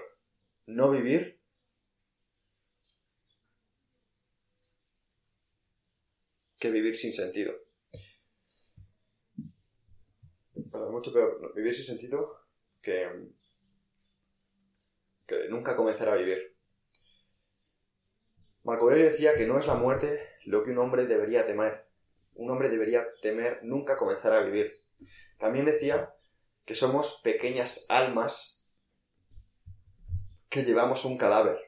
no 0.65 0.89
vivir 0.91 1.39
que 6.57 6.71
vivir 6.71 6.97
sin 6.97 7.13
sentido. 7.13 7.53
Bueno, 10.79 10.93
mucho 10.93 11.12
peor 11.12 11.53
vivir 11.53 11.75
sin 11.75 11.83
sentido 11.83 12.39
que, 12.81 13.05
que 15.27 15.50
nunca 15.50 15.75
comenzar 15.75 16.07
a 16.07 16.15
vivir. 16.15 16.55
Marco 18.63 18.86
Aurelio 18.86 19.07
decía 19.07 19.36
que 19.36 19.45
no 19.45 19.59
es 19.59 19.67
la 19.67 19.74
muerte 19.74 20.25
lo 20.45 20.63
que 20.63 20.71
un 20.71 20.77
hombre 20.77 21.05
debería 21.05 21.45
temer. 21.45 21.86
Un 22.36 22.50
hombre 22.50 22.69
debería 22.69 23.05
temer 23.21 23.59
nunca 23.62 23.98
comenzar 23.98 24.31
a 24.31 24.41
vivir. 24.41 24.71
También 25.38 25.65
decía 25.65 26.15
que 26.63 26.75
somos 26.75 27.19
pequeñas 27.25 27.86
almas 27.89 28.65
que 30.48 30.63
llevamos 30.63 31.03
un 31.03 31.17
cadáver. 31.17 31.59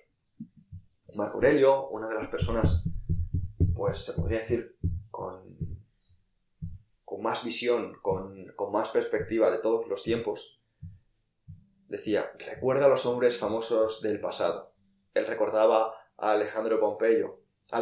Marco 1.16 1.36
Aurelio, 1.36 1.90
una 1.90 2.08
de 2.08 2.16
las 2.16 2.28
personas, 2.28 2.88
pues 3.76 4.06
se 4.06 4.14
podría 4.14 4.40
decir, 4.40 4.78
con, 5.10 5.61
con 7.12 7.24
más 7.24 7.44
visión, 7.44 7.98
con, 8.02 8.54
con 8.56 8.72
más 8.72 8.88
perspectiva 8.92 9.52
de 9.52 9.58
todos 9.58 9.86
los 9.90 10.02
tiempos, 10.02 10.62
decía, 11.90 12.32
recuerda 12.40 12.86
a 12.86 12.88
los 12.88 13.06
hombres 13.06 13.38
famosos 13.38 14.02
del 14.02 14.22
pasado. 14.22 14.72
Él 15.14 15.28
recordaba 15.28 15.94
a 16.16 16.32
Alejandro 16.32 16.80
Pompeyo, 16.80 17.42
a 17.70 17.80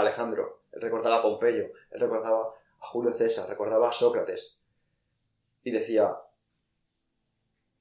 Alejandro, 0.00 0.62
él 0.72 0.80
recordaba 0.80 1.18
a 1.18 1.22
Pompeyo, 1.22 1.64
él 1.90 2.00
recordaba 2.00 2.54
a 2.80 2.86
Julio 2.86 3.12
César, 3.12 3.50
recordaba 3.50 3.90
a 3.90 3.92
Sócrates. 3.92 4.58
Y 5.62 5.72
decía, 5.72 6.16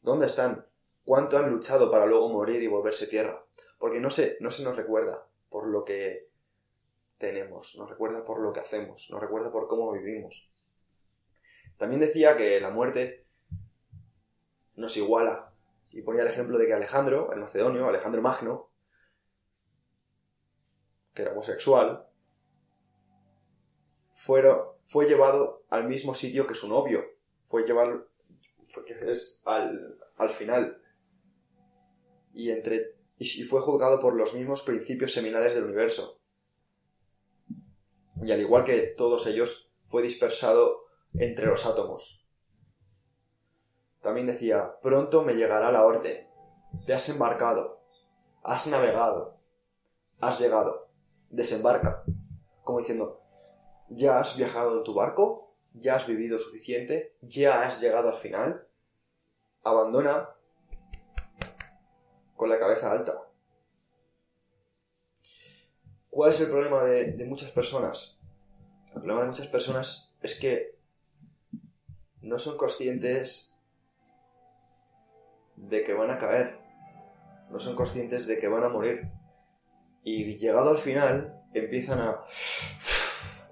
¿dónde 0.01 0.25
están? 0.25 0.67
¿Cuánto 1.05 1.37
han 1.37 1.49
luchado 1.49 1.89
para 1.89 2.07
luego 2.07 2.27
morir 2.27 2.61
y 2.61 2.67
volverse 2.67 3.07
tierra? 3.07 3.41
Porque 3.77 4.01
no 4.01 4.09
se, 4.09 4.35
no 4.41 4.51
se 4.51 4.65
nos 4.65 4.75
recuerda 4.75 5.25
por 5.49 5.65
lo 5.65 5.85
que 5.85 6.27
tenemos, 7.17 7.77
nos 7.77 7.89
recuerda 7.89 8.25
por 8.25 8.41
lo 8.41 8.51
que 8.51 8.59
hacemos, 8.59 9.09
nos 9.09 9.21
recuerda 9.21 9.49
por 9.49 9.69
cómo 9.69 9.93
vivimos. 9.93 10.48
También 11.79 12.01
decía 12.01 12.35
que 12.35 12.59
la 12.59 12.69
muerte 12.69 13.25
nos 14.75 14.95
iguala. 14.97 15.53
Y 15.91 16.01
ponía 16.01 16.21
el 16.21 16.27
ejemplo 16.27 16.57
de 16.57 16.67
que 16.67 16.73
Alejandro, 16.73 17.31
el 17.31 17.39
macedonio, 17.39 17.87
Alejandro 17.87 18.21
Magno, 18.21 18.69
que 21.13 21.21
era 21.21 21.31
homosexual, 21.31 22.05
fue 24.11 25.07
llevado 25.07 25.63
al 25.69 25.87
mismo 25.87 26.13
sitio 26.13 26.45
que 26.45 26.53
su 26.53 26.67
novio. 26.67 27.03
Fue 27.47 27.63
llevado 27.63 28.09
es 28.99 29.41
al, 29.45 29.97
al 30.17 30.29
final. 30.29 30.81
Y, 32.33 32.51
entre, 32.51 32.97
y 33.17 33.43
fue 33.43 33.61
juzgado 33.61 34.01
por 34.01 34.15
los 34.15 34.33
mismos 34.33 34.63
principios 34.63 35.13
seminales 35.13 35.55
del 35.55 35.63
universo. 35.63 36.19
Y 38.17 38.31
al 38.33 38.41
igual 38.41 38.65
que 38.65 38.81
todos 38.97 39.25
ellos, 39.27 39.71
fue 39.85 40.03
dispersado 40.03 40.78
entre 41.13 41.45
los 41.45 41.65
átomos. 41.65 42.25
También 44.01 44.27
decía, 44.27 44.79
pronto 44.81 45.23
me 45.23 45.33
llegará 45.33 45.71
la 45.71 45.85
orden. 45.85 46.27
Te 46.85 46.93
has 46.93 47.09
embarcado. 47.09 47.81
Has 48.43 48.67
navegado. 48.67 49.37
Has 50.19 50.39
llegado 50.39 50.89
desembarca, 51.29 52.03
como 52.63 52.79
diciendo, 52.79 53.21
ya 53.89 54.19
has 54.19 54.35
viajado 54.37 54.77
en 54.77 54.83
tu 54.83 54.93
barco, 54.93 55.53
ya 55.73 55.95
has 55.95 56.07
vivido 56.07 56.39
suficiente, 56.39 57.15
ya 57.21 57.63
has 57.63 57.81
llegado 57.81 58.09
al 58.09 58.17
final, 58.17 58.67
abandona 59.63 60.29
con 62.35 62.49
la 62.49 62.59
cabeza 62.59 62.91
alta. 62.91 63.21
¿Cuál 66.09 66.31
es 66.31 66.41
el 66.41 66.49
problema 66.49 66.83
de, 66.83 67.11
de 67.13 67.25
muchas 67.25 67.51
personas? 67.51 68.19
El 68.87 69.01
problema 69.01 69.21
de 69.21 69.27
muchas 69.27 69.47
personas 69.47 70.11
es 70.21 70.39
que 70.39 70.78
no 72.21 72.39
son 72.39 72.57
conscientes 72.57 73.55
de 75.55 75.83
que 75.83 75.93
van 75.93 76.11
a 76.11 76.17
caer, 76.17 76.59
no 77.49 77.59
son 77.59 77.75
conscientes 77.75 78.27
de 78.27 78.39
que 78.39 78.47
van 78.47 78.63
a 78.63 78.69
morir 78.69 79.09
Y 80.03 80.37
llegado 80.37 80.69
al 80.69 80.77
final, 80.77 81.43
empiezan 81.53 81.99
a, 81.99 82.23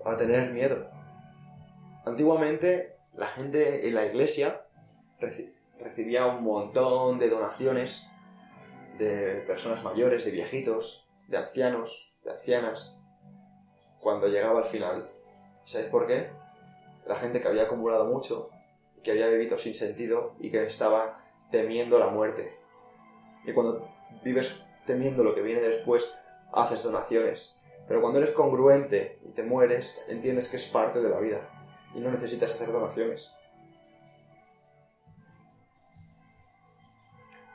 a 0.05 0.17
tener 0.17 0.51
miedo. 0.51 0.89
Antiguamente, 2.05 2.95
la 3.13 3.27
gente 3.27 3.87
en 3.87 3.95
la 3.95 4.05
iglesia 4.05 4.65
recibía 5.79 6.25
un 6.27 6.43
montón 6.43 7.19
de 7.19 7.29
donaciones 7.29 8.07
de 8.97 9.43
personas 9.45 9.83
mayores, 9.83 10.25
de 10.25 10.31
viejitos, 10.31 11.07
de 11.27 11.37
ancianos, 11.37 12.13
de 12.23 12.31
ancianas, 12.31 12.99
cuando 13.99 14.27
llegaba 14.27 14.59
al 14.59 14.65
final. 14.65 15.09
¿Sabéis 15.65 15.91
por 15.91 16.07
qué? 16.07 16.29
La 17.05 17.15
gente 17.15 17.41
que 17.41 17.47
había 17.47 17.63
acumulado 17.63 18.05
mucho, 18.05 18.49
que 19.03 19.11
había 19.11 19.27
vivido 19.27 19.57
sin 19.57 19.73
sentido 19.73 20.35
y 20.39 20.51
que 20.51 20.65
estaba 20.65 21.23
temiendo 21.51 21.99
la 21.99 22.07
muerte. 22.07 22.57
Y 23.45 23.53
cuando 23.53 23.89
vives 24.23 24.63
temiendo 24.85 25.23
lo 25.23 25.35
que 25.35 25.41
viene 25.41 25.61
después, 25.61 26.15
haces 26.53 26.83
donaciones. 26.83 27.61
Pero 27.87 28.01
cuando 28.01 28.19
eres 28.19 28.31
congruente 28.31 29.19
y 29.23 29.31
te 29.31 29.43
mueres, 29.43 30.03
entiendes 30.07 30.49
que 30.49 30.57
es 30.57 30.67
parte 30.67 30.99
de 30.99 31.09
la 31.09 31.19
vida 31.19 31.49
y 31.95 31.99
no 31.99 32.11
necesitas 32.11 32.55
hacer 32.55 32.71
donaciones. 32.71 33.31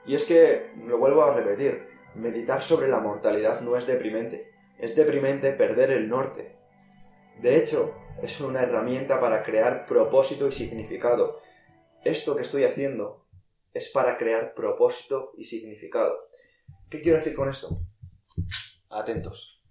Y 0.06 0.14
es 0.14 0.24
que, 0.24 0.72
lo 0.84 0.98
vuelvo 0.98 1.22
a 1.22 1.34
repetir, 1.34 1.86
meditar 2.14 2.62
sobre 2.62 2.88
la 2.88 2.98
mortalidad 2.98 3.60
no 3.60 3.76
es 3.76 3.86
deprimente. 3.86 4.50
Es 4.78 4.96
deprimente 4.96 5.52
perder 5.52 5.90
el 5.90 6.08
norte. 6.08 6.56
De 7.40 7.56
hecho, 7.56 7.94
es 8.20 8.40
una 8.40 8.62
herramienta 8.62 9.20
para 9.20 9.42
crear 9.42 9.86
propósito 9.86 10.48
y 10.48 10.52
significado. 10.52 11.38
Esto 12.04 12.36
que 12.36 12.42
estoy 12.42 12.64
haciendo 12.64 13.26
es 13.72 13.90
para 13.90 14.18
crear 14.18 14.54
propósito 14.54 15.32
y 15.36 15.44
significado. 15.44 16.28
¿Qué 16.90 17.00
quiero 17.00 17.18
decir 17.18 17.34
con 17.34 17.48
esto? 17.48 17.80
Atentos. 18.90 19.62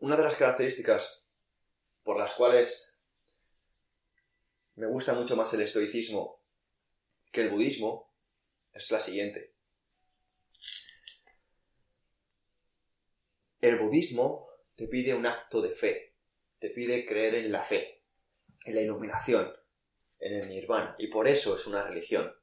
Una 0.00 0.16
de 0.16 0.24
las 0.24 0.36
características 0.36 1.24
por 2.02 2.18
las 2.18 2.32
cuales 2.34 2.98
me 4.74 4.86
gusta 4.86 5.12
mucho 5.12 5.36
más 5.36 5.52
el 5.52 5.60
estoicismo 5.60 6.42
que 7.30 7.42
el 7.42 7.50
budismo 7.50 8.09
es 8.72 8.90
la 8.90 9.00
siguiente. 9.00 9.52
El 13.60 13.78
budismo 13.78 14.48
te 14.76 14.88
pide 14.88 15.14
un 15.14 15.26
acto 15.26 15.60
de 15.60 15.70
fe, 15.70 16.14
te 16.58 16.70
pide 16.70 17.06
creer 17.06 17.34
en 17.34 17.52
la 17.52 17.62
fe, 17.62 18.02
en 18.64 18.74
la 18.74 18.80
iluminación, 18.80 19.52
en 20.18 20.32
el 20.34 20.48
nirvana, 20.48 20.96
y 20.98 21.08
por 21.08 21.28
eso 21.28 21.56
es 21.56 21.66
una 21.66 21.86
religión. 21.86 22.34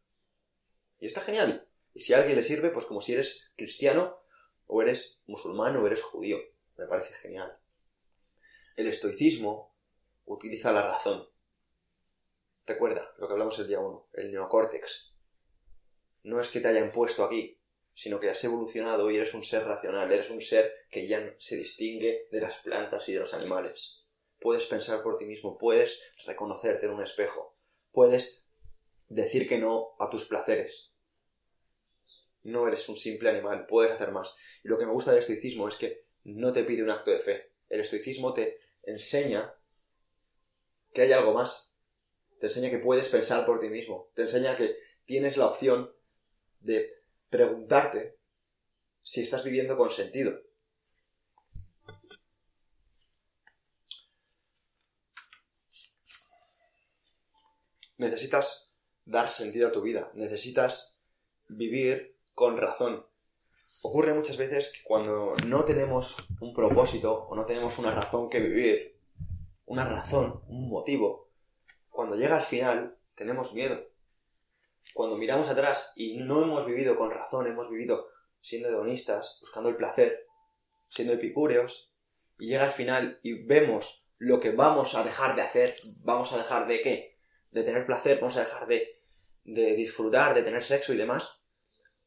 Y 1.00 1.08
está 1.08 1.22
genial. 1.22 1.68
Y 1.94 2.02
si 2.02 2.14
a 2.14 2.18
alguien 2.18 2.36
le 2.36 2.44
sirve, 2.44 2.70
pues 2.70 2.86
como 2.86 3.02
si 3.02 3.14
eres 3.14 3.52
cristiano, 3.56 4.20
o 4.68 4.82
eres 4.82 5.24
musulmán, 5.28 5.76
o 5.78 5.88
eres 5.88 6.04
judío. 6.04 6.40
Me 6.78 6.86
parece 6.86 7.14
genial. 7.14 7.58
El 8.76 8.88
estoicismo 8.88 9.74
utiliza 10.26 10.72
la 10.72 10.88
razón. 10.88 11.28
Recuerda 12.68 13.14
lo 13.18 13.28
que 13.28 13.34
hablamos 13.34 13.58
el 13.58 13.68
día 13.68 13.80
1, 13.80 14.10
el 14.14 14.32
neocórtex. 14.32 15.17
No 16.28 16.42
es 16.42 16.50
que 16.50 16.60
te 16.60 16.68
hayan 16.68 16.92
puesto 16.92 17.24
aquí, 17.24 17.58
sino 17.94 18.20
que 18.20 18.30
has 18.30 18.44
evolucionado 18.44 19.10
y 19.10 19.16
eres 19.16 19.34
un 19.34 19.46
ser 19.46 19.64
racional, 19.64 20.12
eres 20.12 20.30
un 20.30 20.42
ser 20.42 20.74
que 20.90 21.08
ya 21.08 21.34
se 21.40 21.56
distingue 21.56 22.28
de 22.30 22.42
las 22.42 22.58
plantas 22.58 23.08
y 23.08 23.14
de 23.14 23.20
los 23.20 23.34
animales. 23.34 24.04
Puedes 24.38 24.66
pensar 24.66 25.02
por 25.02 25.18
ti 25.18 25.24
mismo, 25.24 25.58
puedes 25.58 26.04
reconocerte 26.26 26.88
en 26.88 26.92
un 26.92 27.02
espejo, 27.02 27.56
puedes 27.94 28.46
decir 29.08 29.48
que 29.48 29.58
no 29.58 29.96
a 30.00 30.10
tus 30.10 30.26
placeres. 30.26 30.92
No 32.44 32.68
eres 32.68 32.90
un 32.90 32.98
simple 32.98 33.30
animal, 33.30 33.66
puedes 33.66 33.94
hacer 33.94 34.12
más. 34.12 34.36
Y 34.66 34.68
lo 34.68 34.78
que 34.78 34.86
me 34.86 34.92
gusta 34.92 35.12
del 35.12 35.22
estoicismo 35.22 35.70
es 35.70 35.78
que 35.78 36.08
no 36.26 36.52
te 36.52 36.66
pide 36.66 36.84
un 36.84 36.90
acto 36.90 37.12
de 37.12 37.20
fe. 37.20 37.54
El 37.70 37.80
estoicismo 37.80 38.34
te 38.34 38.60
enseña 38.84 39.56
que 40.94 41.04
hay 41.04 41.14
algo 41.14 41.34
más. 41.34 41.74
Te 42.38 42.48
enseña 42.48 42.70
que 42.70 42.80
puedes 42.80 43.08
pensar 43.08 43.46
por 43.46 43.62
ti 43.62 43.70
mismo. 43.70 44.12
Te 44.14 44.24
enseña 44.24 44.58
que 44.58 44.76
tienes 45.06 45.38
la 45.38 45.48
opción 45.48 45.96
de 46.60 47.04
preguntarte 47.30 48.18
si 49.02 49.24
estás 49.24 49.44
viviendo 49.44 49.78
con 49.78 49.92
sentido. 49.92 50.42
Necesitas 57.98 58.74
dar 59.06 59.30
sentido 59.30 59.70
a 59.70 59.72
tu 59.72 59.82
vida. 59.82 60.12
Necesitas 60.14 61.00
vivir 61.48 62.16
con 62.34 62.58
razón 62.58 63.08
ocurre 63.82 64.14
muchas 64.14 64.38
veces 64.38 64.72
que 64.72 64.84
cuando 64.84 65.36
no 65.46 65.64
tenemos 65.64 66.18
un 66.40 66.54
propósito 66.54 67.28
o 67.30 67.36
no 67.36 67.46
tenemos 67.46 67.80
una 67.80 67.92
razón 67.92 68.30
que 68.30 68.40
vivir, 68.40 68.98
una 69.66 69.86
razón, 69.86 70.42
un 70.48 70.70
motivo, 70.70 71.30
cuando 71.90 72.16
llega 72.16 72.38
al 72.38 72.44
final 72.44 72.98
tenemos 73.16 73.54
miedo. 73.54 73.82
Cuando 74.94 75.18
miramos 75.18 75.50
atrás 75.50 75.92
y 75.96 76.18
no 76.18 76.44
hemos 76.44 76.66
vivido 76.66 76.98
con 76.98 77.12
razón, 77.12 77.48
hemos 77.48 77.70
vivido 77.70 78.08
siendo 78.42 78.70
hedonistas, 78.70 79.38
buscando 79.42 79.70
el 79.70 79.78
placer, 79.78 80.26
siendo 80.90 81.14
epicúreos, 81.14 81.94
y 82.40 82.48
llega 82.48 82.66
al 82.66 82.72
final 82.72 83.20
y 83.24 83.46
vemos 83.46 84.10
lo 84.18 84.40
que 84.40 84.52
vamos 84.52 84.96
a 84.96 85.04
dejar 85.04 85.36
de 85.36 85.42
hacer, 85.42 85.76
vamos 86.00 86.34
a 86.34 86.38
dejar 86.38 86.68
de 86.68 86.82
qué, 86.82 87.18
de 87.52 87.64
tener 87.64 87.86
placer, 87.86 88.20
vamos 88.20 88.38
a 88.38 88.42
dejar 88.42 88.68
de, 88.68 88.88
de 89.44 89.76
disfrutar, 89.76 90.34
de 90.34 90.44
tener 90.44 90.64
sexo 90.64 90.94
y 90.94 90.98
demás, 90.98 91.42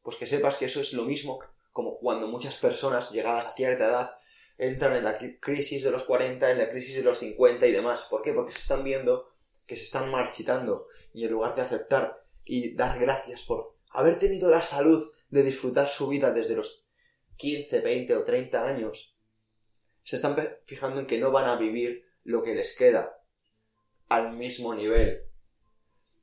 pues 0.01 0.17
que 0.17 0.27
sepas 0.27 0.57
que 0.57 0.65
eso 0.65 0.81
es 0.81 0.93
lo 0.93 1.03
mismo 1.03 1.39
como 1.71 1.97
cuando 1.97 2.27
muchas 2.27 2.57
personas 2.57 3.11
llegadas 3.11 3.47
a 3.47 3.53
cierta 3.53 3.85
edad 3.85 4.11
entran 4.57 4.95
en 4.95 5.03
la 5.03 5.17
crisis 5.39 5.83
de 5.83 5.91
los 5.91 6.03
40, 6.03 6.51
en 6.51 6.57
la 6.59 6.69
crisis 6.69 6.97
de 6.97 7.03
los 7.03 7.17
50 7.17 7.65
y 7.65 7.71
demás. 7.71 8.07
¿Por 8.09 8.21
qué? 8.21 8.33
Porque 8.33 8.51
se 8.51 8.59
están 8.59 8.83
viendo 8.83 9.31
que 9.65 9.75
se 9.75 9.85
están 9.85 10.11
marchitando 10.11 10.85
y 11.13 11.25
en 11.25 11.31
lugar 11.31 11.55
de 11.55 11.61
aceptar 11.61 12.23
y 12.51 12.75
dar 12.75 12.99
gracias 12.99 13.43
por 13.43 13.77
haber 13.91 14.19
tenido 14.19 14.51
la 14.51 14.61
salud 14.61 15.09
de 15.29 15.43
disfrutar 15.43 15.87
su 15.87 16.09
vida 16.09 16.33
desde 16.33 16.57
los 16.57 16.85
15, 17.37 17.79
20 17.79 18.17
o 18.17 18.23
30 18.25 18.67
años, 18.67 19.15
se 20.03 20.17
están 20.17 20.35
fijando 20.65 20.99
en 20.99 21.07
que 21.07 21.17
no 21.17 21.31
van 21.31 21.45
a 21.45 21.55
vivir 21.55 22.05
lo 22.23 22.43
que 22.43 22.53
les 22.53 22.75
queda 22.75 23.23
al 24.09 24.33
mismo 24.33 24.75
nivel. 24.75 25.23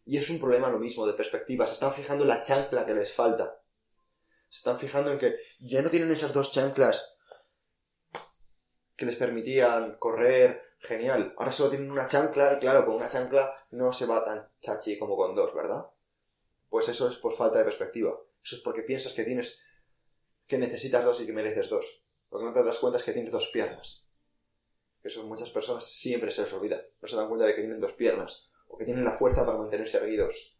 Y 0.04 0.18
es 0.18 0.28
un 0.28 0.38
problema 0.38 0.68
lo 0.68 0.78
mismo 0.78 1.06
de 1.06 1.14
perspectiva, 1.14 1.66
se 1.66 1.72
están 1.74 1.94
fijando 1.94 2.24
en 2.24 2.28
la 2.28 2.42
chancla 2.42 2.84
que 2.84 2.94
les 2.94 3.10
falta 3.10 3.58
se 4.50 4.58
están 4.58 4.78
fijando 4.78 5.12
en 5.12 5.18
que 5.18 5.36
ya 5.60 5.82
no 5.82 5.90
tienen 5.90 6.10
esas 6.10 6.32
dos 6.32 6.50
chanclas 6.52 7.16
que 8.96 9.06
les 9.06 9.16
permitían 9.16 9.96
correr 9.98 10.62
genial. 10.80 11.34
Ahora 11.36 11.52
solo 11.52 11.70
tienen 11.70 11.90
una 11.90 12.08
chancla 12.08 12.54
y 12.54 12.60
claro, 12.60 12.84
con 12.84 12.96
una 12.96 13.08
chancla 13.08 13.54
no 13.72 13.92
se 13.92 14.06
va 14.06 14.24
tan 14.24 14.48
chachi 14.60 14.98
como 14.98 15.16
con 15.16 15.34
dos, 15.34 15.54
¿verdad? 15.54 15.84
Pues 16.68 16.88
eso 16.88 17.08
es 17.08 17.16
por 17.16 17.34
falta 17.34 17.58
de 17.58 17.64
perspectiva. 17.64 18.18
Eso 18.42 18.56
es 18.56 18.62
porque 18.62 18.82
piensas 18.82 19.12
que 19.12 19.24
tienes 19.24 19.62
que 20.46 20.58
necesitas 20.58 21.04
dos 21.04 21.20
y 21.20 21.26
que 21.26 21.32
mereces 21.32 21.68
dos. 21.68 22.04
Lo 22.30 22.38
que 22.38 22.44
no 22.44 22.52
te 22.52 22.62
das 22.62 22.78
cuenta 22.78 22.98
es 22.98 23.04
que 23.04 23.12
tienes 23.12 23.32
dos 23.32 23.50
piernas. 23.52 24.04
Eso 25.02 25.26
muchas 25.26 25.50
personas 25.50 25.84
siempre 25.84 26.30
se 26.30 26.42
les 26.42 26.52
olvida. 26.52 26.80
No 27.00 27.08
se 27.08 27.16
dan 27.16 27.28
cuenta 27.28 27.46
de 27.46 27.54
que 27.54 27.60
tienen 27.60 27.78
dos 27.78 27.92
piernas 27.92 28.48
o 28.66 28.76
que 28.76 28.84
tienen 28.84 29.04
la 29.04 29.12
fuerza 29.12 29.44
para 29.44 29.58
mantenerse 29.58 29.98
erguidos. 29.98 30.56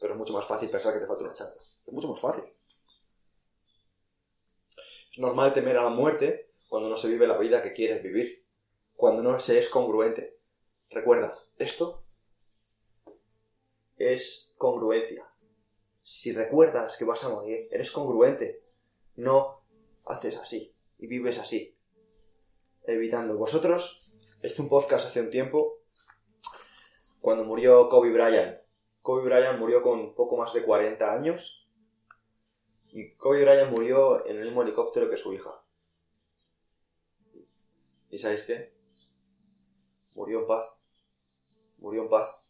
Pero 0.00 0.12
es 0.12 0.18
mucho 0.18 0.34
más 0.34 0.46
fácil 0.46 0.70
pensar 0.70 0.92
que 0.94 1.00
te 1.00 1.06
falta 1.06 1.24
una 1.24 1.34
chancla. 1.34 1.62
Es 1.86 1.92
mucho 1.92 2.08
más 2.08 2.20
fácil. 2.20 2.44
Es 5.10 5.18
normal 5.18 5.52
temer 5.52 5.78
a 5.78 5.84
la 5.84 5.90
muerte 5.90 6.52
cuando 6.68 6.88
no 6.88 6.96
se 6.96 7.08
vive 7.08 7.26
la 7.26 7.38
vida 7.38 7.62
que 7.62 7.72
quieres 7.72 8.02
vivir, 8.02 8.38
cuando 8.94 9.22
no 9.22 9.38
se 9.38 9.58
es 9.58 9.68
congruente. 9.68 10.32
Recuerda, 10.90 11.38
esto 11.58 12.02
es 13.96 14.54
congruencia. 14.56 15.26
Si 16.02 16.32
recuerdas 16.32 16.96
que 16.96 17.04
vas 17.04 17.24
a 17.24 17.28
morir, 17.28 17.68
eres 17.70 17.90
congruente. 17.90 18.62
No 19.16 19.62
haces 20.04 20.36
así 20.36 20.72
y 20.98 21.06
vives 21.06 21.38
así. 21.38 21.76
Evitando. 22.84 23.36
Vosotros, 23.36 24.12
hice 24.42 24.62
un 24.62 24.68
podcast 24.68 25.08
hace 25.08 25.20
un 25.20 25.30
tiempo 25.30 25.80
cuando 27.20 27.44
murió 27.44 27.88
Kobe 27.88 28.12
Bryant. 28.12 28.58
Kobe 29.02 29.24
Bryant 29.24 29.58
murió 29.58 29.82
con 29.82 30.14
poco 30.14 30.36
más 30.36 30.52
de 30.54 30.64
40 30.64 31.12
años 31.12 31.68
y 32.92 33.14
Kobe 33.14 33.42
Bryant 33.42 33.70
murió 33.72 34.24
en 34.26 34.36
el 34.36 34.44
mismo 34.44 34.62
helicóptero 34.62 35.10
que 35.10 35.16
su 35.16 35.32
hija. 35.32 35.62
¿Y 38.10 38.18
sabéis 38.18 38.44
qué? 38.44 38.72
Murió 40.14 40.40
en 40.40 40.46
paz. 40.46 40.78
Murió 41.78 42.02
en 42.02 42.08
paz. 42.08 42.45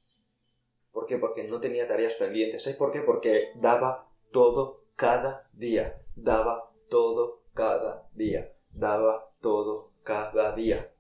¿Por 0.97 1.05
qué? 1.05 1.19
Porque 1.19 1.45
no 1.45 1.61
tenía 1.61 1.87
tareas 1.87 2.15
pendientes. 2.15 2.63
¿Sabéis 2.63 2.79
por 2.79 2.91
qué? 2.91 3.03
Porque 3.03 3.53
daba 3.57 4.09
todo 4.33 4.87
cada 4.97 5.47
día. 5.53 6.03
Daba 6.15 6.73
todo 6.89 7.43
cada 7.53 8.09
día. 8.15 8.57
Daba 8.71 9.31
todo 9.43 9.93
cada 10.05 10.57
día. 10.57 10.91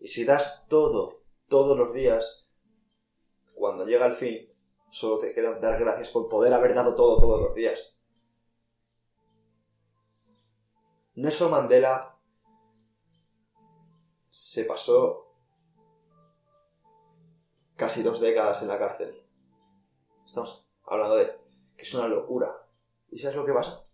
Y 0.00 0.08
si 0.08 0.24
das 0.24 0.64
todo 0.66 1.18
todos 1.46 1.76
los 1.76 1.92
días, 1.92 2.48
cuando 3.52 3.84
llega 3.84 4.06
el 4.06 4.14
fin, 4.14 4.48
solo 4.88 5.18
te 5.18 5.34
queda 5.34 5.58
dar 5.58 5.78
gracias 5.78 6.08
por 6.08 6.30
poder 6.30 6.54
haber 6.54 6.72
dado 6.74 6.94
todo 6.94 7.20
todos 7.20 7.42
los 7.42 7.54
días. 7.54 8.00
Nelson 11.16 11.50
Mandela 11.50 12.18
se 14.30 14.64
pasó 14.64 15.27
casi 17.78 18.02
dos 18.02 18.20
décadas 18.20 18.60
en 18.62 18.68
la 18.68 18.78
cárcel. 18.78 19.24
Estamos 20.26 20.68
hablando 20.84 21.16
de 21.16 21.26
que 21.76 21.84
es 21.84 21.94
una 21.94 22.08
locura. 22.08 22.52
¿Y 23.10 23.18
sabes 23.20 23.36
lo 23.36 23.46
que 23.46 23.52
pasa? 23.52 23.86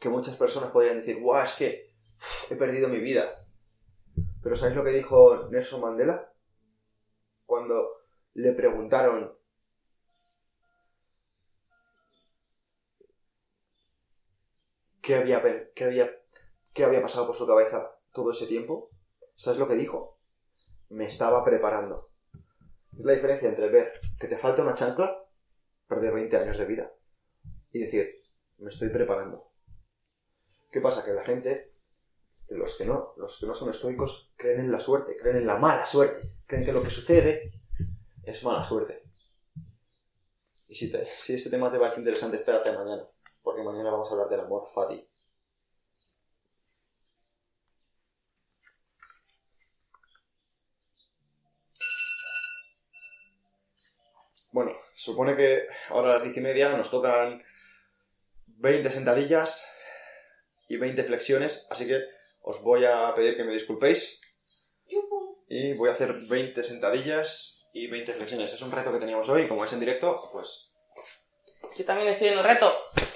Que 0.00 0.08
muchas 0.08 0.36
personas 0.36 0.72
podrían 0.72 0.98
decir, 0.98 1.20
guau, 1.20 1.42
es 1.42 1.54
que 1.54 1.94
he 2.50 2.56
perdido 2.56 2.88
mi 2.88 2.98
vida. 2.98 3.36
Pero 4.42 4.56
¿sabéis 4.56 4.76
lo 4.76 4.82
que 4.82 4.90
dijo 4.90 5.48
Nelson 5.48 5.80
Mandela? 5.80 6.34
Cuando 7.46 8.00
le 8.34 8.52
preguntaron 8.52 9.38
qué 15.00 15.14
había, 15.14 15.40
qué 15.72 15.84
había, 15.84 16.10
qué 16.72 16.84
había 16.84 17.00
pasado 17.00 17.28
por 17.28 17.36
su 17.36 17.46
cabeza 17.46 17.96
todo 18.12 18.32
ese 18.32 18.48
tiempo. 18.48 18.90
¿Sabes 19.36 19.60
lo 19.60 19.68
que 19.68 19.76
dijo? 19.76 20.13
Me 20.94 21.06
estaba 21.06 21.44
preparando. 21.44 22.12
Es 22.96 23.04
la 23.04 23.14
diferencia 23.14 23.48
entre 23.48 23.68
ver 23.68 24.00
que 24.16 24.28
te 24.28 24.38
falta 24.38 24.62
una 24.62 24.74
chancla, 24.74 25.26
perder 25.88 26.14
20 26.14 26.36
años 26.36 26.56
de 26.56 26.64
vida, 26.66 26.92
y 27.72 27.80
decir, 27.80 28.22
me 28.58 28.70
estoy 28.70 28.90
preparando. 28.90 29.50
¿Qué 30.70 30.80
pasa? 30.80 31.04
Que 31.04 31.12
la 31.12 31.24
gente, 31.24 31.72
los 32.50 32.78
que 32.78 32.84
no, 32.84 33.14
los 33.16 33.40
que 33.40 33.46
no 33.46 33.56
son 33.56 33.70
estoicos, 33.70 34.32
creen 34.36 34.60
en 34.60 34.70
la 34.70 34.78
suerte, 34.78 35.16
creen 35.16 35.38
en 35.38 35.46
la 35.48 35.58
mala 35.58 35.84
suerte, 35.84 36.36
creen 36.46 36.64
que 36.64 36.72
lo 36.72 36.84
que 36.84 36.90
sucede 36.90 37.50
es 38.22 38.44
mala 38.44 38.62
suerte. 38.62 39.02
Y 40.68 40.76
si, 40.76 40.92
si 41.16 41.34
este 41.34 41.50
tema 41.50 41.72
te 41.72 41.80
parece 41.80 41.98
interesante, 41.98 42.36
espérate 42.36 42.70
mañana, 42.70 43.04
porque 43.42 43.64
mañana 43.64 43.90
vamos 43.90 44.08
a 44.08 44.12
hablar 44.12 44.28
del 44.28 44.40
amor 44.40 44.68
fati. 44.72 45.04
Bueno, 54.54 54.70
supone 54.94 55.34
que 55.34 55.66
ahora 55.88 56.10
a 56.10 56.14
las 56.14 56.22
diez 56.22 56.36
y 56.36 56.40
media 56.40 56.68
nos 56.68 56.88
tocan 56.88 57.44
20 58.46 58.88
sentadillas 58.88 59.68
y 60.68 60.76
20 60.76 61.02
flexiones, 61.02 61.66
así 61.70 61.88
que 61.88 61.98
os 62.40 62.62
voy 62.62 62.84
a 62.84 63.12
pedir 63.16 63.36
que 63.36 63.42
me 63.42 63.52
disculpéis. 63.52 64.20
Y 65.48 65.72
voy 65.72 65.88
a 65.88 65.94
hacer 65.94 66.14
20 66.28 66.62
sentadillas 66.62 67.64
y 67.72 67.88
20 67.88 68.14
flexiones. 68.14 68.52
Es 68.52 68.62
un 68.62 68.70
reto 68.70 68.92
que 68.92 69.00
teníamos 69.00 69.28
hoy, 69.28 69.48
como 69.48 69.64
es 69.64 69.72
en 69.72 69.80
directo, 69.80 70.28
pues... 70.30 70.76
Yo 71.76 71.84
también 71.84 72.10
estoy 72.10 72.28
en 72.28 72.38
el 72.38 72.44
reto. 72.44 72.72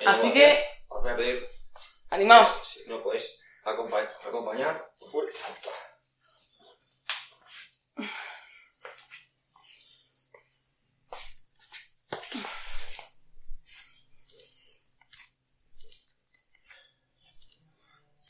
Así 0.08 0.32
que... 0.32 0.64
Os 0.88 1.02
voy 1.02 1.12
a 1.12 1.16
pedir... 1.16 1.46
¡Animaos! 2.10 2.62
Si 2.64 2.88
no 2.88 3.00
podéis 3.00 3.40
acompañar... 3.62 4.10
acompañar 4.26 4.76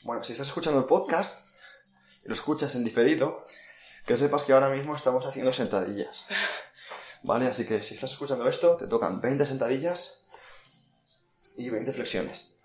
Bueno, 0.09 0.23
si 0.23 0.31
estás 0.31 0.47
escuchando 0.47 0.79
el 0.79 0.87
podcast 0.87 1.45
y 2.25 2.29
lo 2.29 2.33
escuchas 2.33 2.73
en 2.73 2.83
diferido, 2.83 3.45
que 4.07 4.17
sepas 4.17 4.41
que 4.41 4.53
ahora 4.53 4.69
mismo 4.69 4.95
estamos 4.95 5.23
haciendo 5.23 5.53
sentadillas. 5.53 6.25
¿Vale? 7.21 7.45
Así 7.45 7.67
que 7.67 7.83
si 7.83 7.93
estás 7.93 8.13
escuchando 8.13 8.49
esto, 8.49 8.75
te 8.75 8.87
tocan 8.87 9.21
20 9.21 9.45
sentadillas 9.45 10.23
y 11.57 11.69
20 11.69 11.93
flexiones. 11.93 12.55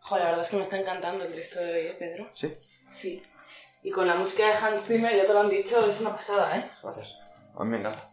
Joder, 0.00 0.24
la 0.24 0.30
verdad 0.30 0.46
es 0.46 0.50
que 0.52 0.56
me 0.56 0.62
está 0.62 0.78
encantando 0.78 1.24
el 1.24 1.32
directo 1.32 1.60
de 1.60 1.70
hoy, 1.70 1.86
¿eh, 1.88 1.96
Pedro? 1.98 2.30
¿Sí? 2.34 2.58
Sí. 2.90 3.22
Y 3.82 3.90
con 3.90 4.06
la 4.06 4.14
música 4.14 4.46
de 4.46 4.54
Hans 4.54 4.86
Zimmer, 4.86 5.14
ya 5.14 5.26
te 5.26 5.34
lo 5.34 5.40
han 5.40 5.50
dicho, 5.50 5.86
es 5.86 6.00
una 6.00 6.16
pasada, 6.16 6.56
¿eh? 6.56 6.70
Gracias. 6.82 7.14
A 7.54 7.64
mí 7.64 7.68
me 7.68 7.80
encanta. 7.80 8.07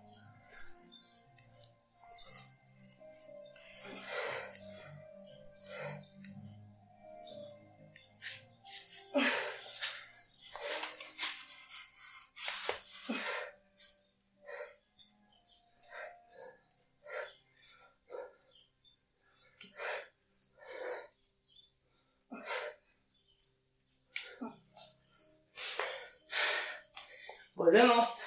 Volvemos. 27.75 28.23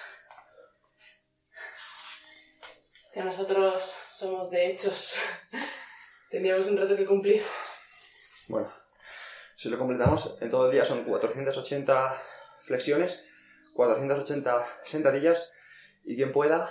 Es 3.02 3.12
que 3.14 3.22
nosotros 3.22 3.94
somos 4.12 4.50
de 4.50 4.66
hechos. 4.66 5.16
Teníamos 6.30 6.66
un 6.66 6.76
reto 6.76 6.94
que 6.94 7.06
cumplir. 7.06 7.42
Bueno, 8.48 8.70
si 9.56 9.70
lo 9.70 9.78
completamos, 9.78 10.36
en 10.42 10.50
todo 10.50 10.66
el 10.66 10.72
día 10.72 10.84
son 10.84 11.02
480 11.04 12.22
flexiones, 12.66 13.24
480 13.72 14.80
sentadillas, 14.84 15.54
y 16.04 16.16
quien 16.16 16.30
pueda 16.30 16.70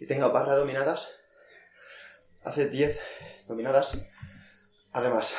y 0.00 0.06
tenga 0.06 0.28
barras 0.28 0.58
dominadas, 0.58 1.14
hace 2.42 2.68
10 2.68 2.98
dominadas. 3.48 4.06
Además, 4.92 5.38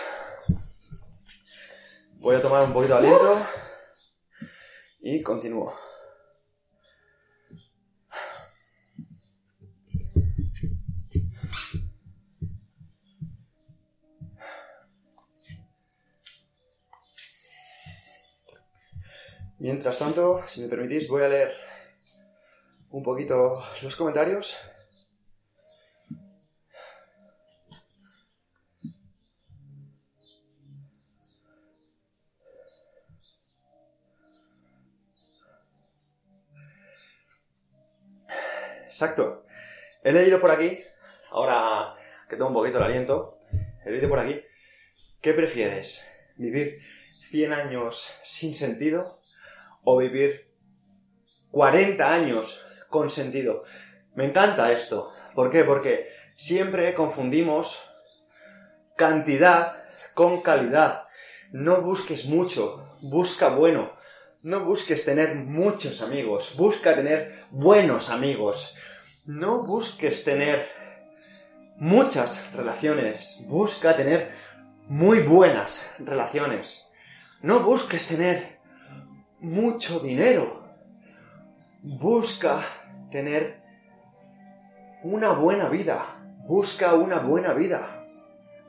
voy 2.14 2.36
a 2.36 2.42
tomar 2.42 2.64
un 2.64 2.74
poquito 2.74 3.00
de 3.00 3.10
aliento 3.10 3.46
y 5.02 5.22
continúo. 5.22 5.95
Mientras 19.66 19.98
tanto, 19.98 20.44
si 20.48 20.62
me 20.62 20.68
permitís, 20.68 21.08
voy 21.08 21.24
a 21.24 21.28
leer 21.28 21.56
un 22.92 23.02
poquito 23.02 23.64
los 23.82 23.96
comentarios. 23.96 24.60
Exacto. 38.86 39.48
He 40.04 40.12
leído 40.12 40.40
por 40.40 40.52
aquí, 40.52 40.78
ahora 41.32 41.96
que 42.30 42.36
tengo 42.36 42.50
un 42.50 42.54
poquito 42.54 42.78
el 42.78 42.84
aliento, 42.84 43.40
he 43.84 43.90
leído 43.90 44.10
por 44.10 44.20
aquí, 44.20 44.40
¿qué 45.22 45.34
prefieres? 45.34 46.12
¿Vivir 46.36 46.84
100 47.20 47.52
años 47.52 48.20
sin 48.24 48.54
sentido 48.54 49.25
o 49.86 49.98
vivir 49.98 50.52
40 51.52 52.14
años 52.14 52.66
con 52.90 53.10
sentido. 53.10 53.64
Me 54.16 54.26
encanta 54.26 54.72
esto. 54.72 55.14
¿Por 55.34 55.52
qué? 55.52 55.64
Porque 55.64 56.10
siempre 56.36 56.94
confundimos 56.94 57.90
cantidad 58.98 59.84
con 60.14 60.42
calidad. 60.42 61.08
No 61.52 61.82
busques 61.82 62.26
mucho, 62.26 62.98
busca 63.02 63.50
bueno. 63.50 63.94
No 64.42 64.64
busques 64.64 65.06
tener 65.06 65.36
muchos 65.36 66.02
amigos, 66.02 66.56
busca 66.58 66.94
tener 66.94 67.46
buenos 67.52 68.10
amigos. 68.10 68.76
No 69.26 69.66
busques 69.66 70.24
tener 70.24 70.68
muchas 71.78 72.54
relaciones, 72.54 73.44
busca 73.48 73.96
tener 73.96 74.32
muy 74.88 75.22
buenas 75.22 75.94
relaciones. 75.98 76.92
No 77.42 77.62
busques 77.62 78.08
tener 78.08 78.55
mucho 79.46 80.00
dinero. 80.00 80.64
Busca 81.84 82.66
tener 83.12 83.62
una 85.04 85.34
buena 85.34 85.70
vida. 85.70 86.20
Busca 86.48 86.96
una 86.96 87.20
buena 87.20 87.54
vida. 87.54 88.08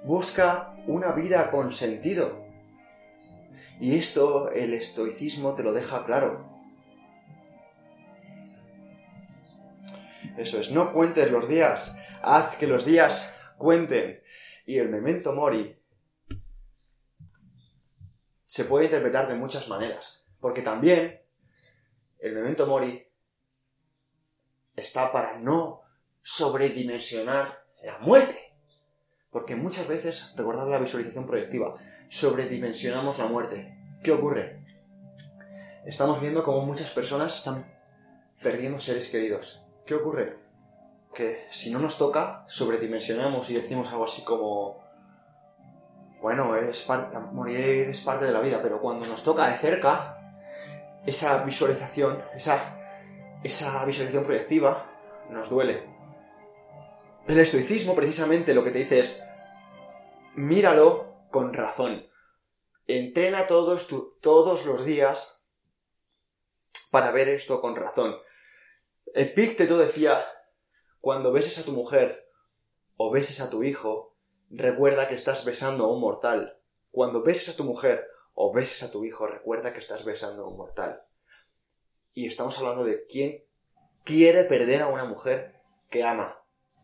Busca 0.05 0.77
una 0.87 1.13
vida 1.13 1.51
con 1.51 1.73
sentido. 1.73 2.45
Y 3.81 3.97
esto 3.97 4.51
el 4.51 4.75
estoicismo 4.75 5.55
te 5.55 5.63
lo 5.63 5.73
deja 5.73 6.05
claro. 6.05 6.55
Eso 10.37 10.61
es, 10.61 10.73
no 10.73 10.93
cuentes 10.93 11.33
los 11.33 11.49
días, 11.49 11.99
haz 12.23 12.57
que 12.57 12.67
los 12.67 12.85
días 12.85 13.35
cuenten. 13.57 14.21
Y 14.67 14.77
el 14.77 14.91
memento 14.91 15.33
mori 15.33 15.81
se 18.45 18.65
puede 18.65 18.87
interpretar 18.87 19.29
de 19.29 19.35
muchas 19.35 19.69
maneras. 19.69 20.26
Porque 20.47 20.63
también 20.63 21.21
el 22.21 22.33
memento 22.33 22.69
mori 22.69 23.05
está 24.77 25.11
para 25.11 25.41
no 25.41 25.83
sobredimensionar 26.23 27.65
la 27.83 27.99
muerte. 27.99 28.55
Porque 29.33 29.57
muchas 29.57 29.89
veces, 29.89 30.35
recordad 30.37 30.71
la 30.71 30.79
visualización 30.79 31.27
proyectiva, 31.27 31.75
sobredimensionamos 32.09 33.19
la 33.19 33.27
muerte. 33.27 33.77
¿Qué 34.05 34.13
ocurre? 34.13 34.65
Estamos 35.85 36.21
viendo 36.21 36.45
cómo 36.45 36.65
muchas 36.65 36.91
personas 36.91 37.39
están 37.39 37.67
perdiendo 38.41 38.79
seres 38.79 39.11
queridos. 39.11 39.65
¿Qué 39.85 39.95
ocurre? 39.95 40.39
Que 41.13 41.49
si 41.51 41.73
no 41.73 41.81
nos 41.81 41.99
toca, 41.99 42.45
sobredimensionamos 42.47 43.51
y 43.51 43.55
decimos 43.55 43.91
algo 43.91 44.05
así 44.05 44.23
como... 44.23 44.87
Bueno, 46.23 46.55
es 46.55 46.89
morir 47.33 47.89
es 47.89 48.01
parte 48.03 48.27
de 48.27 48.33
la 48.33 48.41
vida, 48.41 48.63
pero 48.63 48.81
cuando 48.81 49.09
nos 49.09 49.25
toca 49.25 49.49
de 49.49 49.59
cerca, 49.59 50.16
esa 51.07 51.45
visualización, 51.45 52.23
esa, 52.35 52.77
esa 53.43 53.85
visualización 53.85 54.25
proyectiva, 54.25 54.91
nos 55.31 55.49
duele. 55.49 55.83
El 57.27 57.39
estoicismo 57.39 57.95
precisamente 57.95 58.55
lo 58.55 58.65
que 58.65 58.71
te 58.71 58.79
dice 58.79 59.01
es, 59.01 59.27
míralo 60.35 61.27
con 61.31 61.53
razón. 61.53 62.07
Entrena 62.87 63.47
todos, 63.47 63.89
todos 64.21 64.65
los 64.67 64.85
días 64.85 65.45
para 66.91 67.11
ver 67.11 67.29
esto 67.29 67.61
con 67.61 67.75
razón. 67.75 68.17
Epícteto 69.15 69.79
decía, 69.79 70.25
cuando 71.01 71.33
beses 71.33 71.59
a 71.59 71.65
tu 71.65 71.73
mujer 71.73 72.29
o 72.97 73.11
beses 73.11 73.41
a 73.41 73.51
tu 73.51 73.63
hijo, 73.63 74.17
recuerda 74.51 75.09
que 75.09 75.15
estás 75.15 75.45
besando 75.45 75.85
a 75.85 75.93
un 75.93 76.01
mortal. 76.01 76.61
Cuando 76.91 77.23
beses 77.23 77.55
a 77.55 77.57
tu 77.57 77.65
mujer 77.65 78.07
o 78.39 78.53
beses 78.53 78.83
a 78.83 78.93
tu 78.93 79.05
hijo, 79.05 79.27
recuerda 79.27 79.73
que 79.73 79.79
estás 79.79 80.05
besando 80.05 80.45
a 80.45 80.47
un 80.47 80.59
mortal. 80.59 81.03
Y 82.13 82.27
estamos 82.27 82.57
hablando 82.59 82.85
de 82.85 83.07
quién 83.07 83.43
quiere 84.05 84.45
perder 84.45 84.83
a 84.83 84.89
una 84.89 85.07
mujer 85.07 85.63
que 85.89 86.05
ama. 86.05 86.39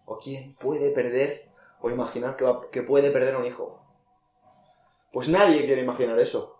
O 0.07 0.19
quién 0.19 0.57
puede 0.57 0.93
perder 0.93 1.51
o 1.81 1.91
imaginar 1.91 2.37
que, 2.71 2.83
puede 2.83 3.11
perder 3.11 3.35
a 3.35 3.39
un 3.39 3.45
hijo. 3.45 3.85
Pues 5.13 5.29
nadie 5.29 5.67
quiere 5.67 5.83
imaginar 5.83 6.19
eso. 6.19 6.59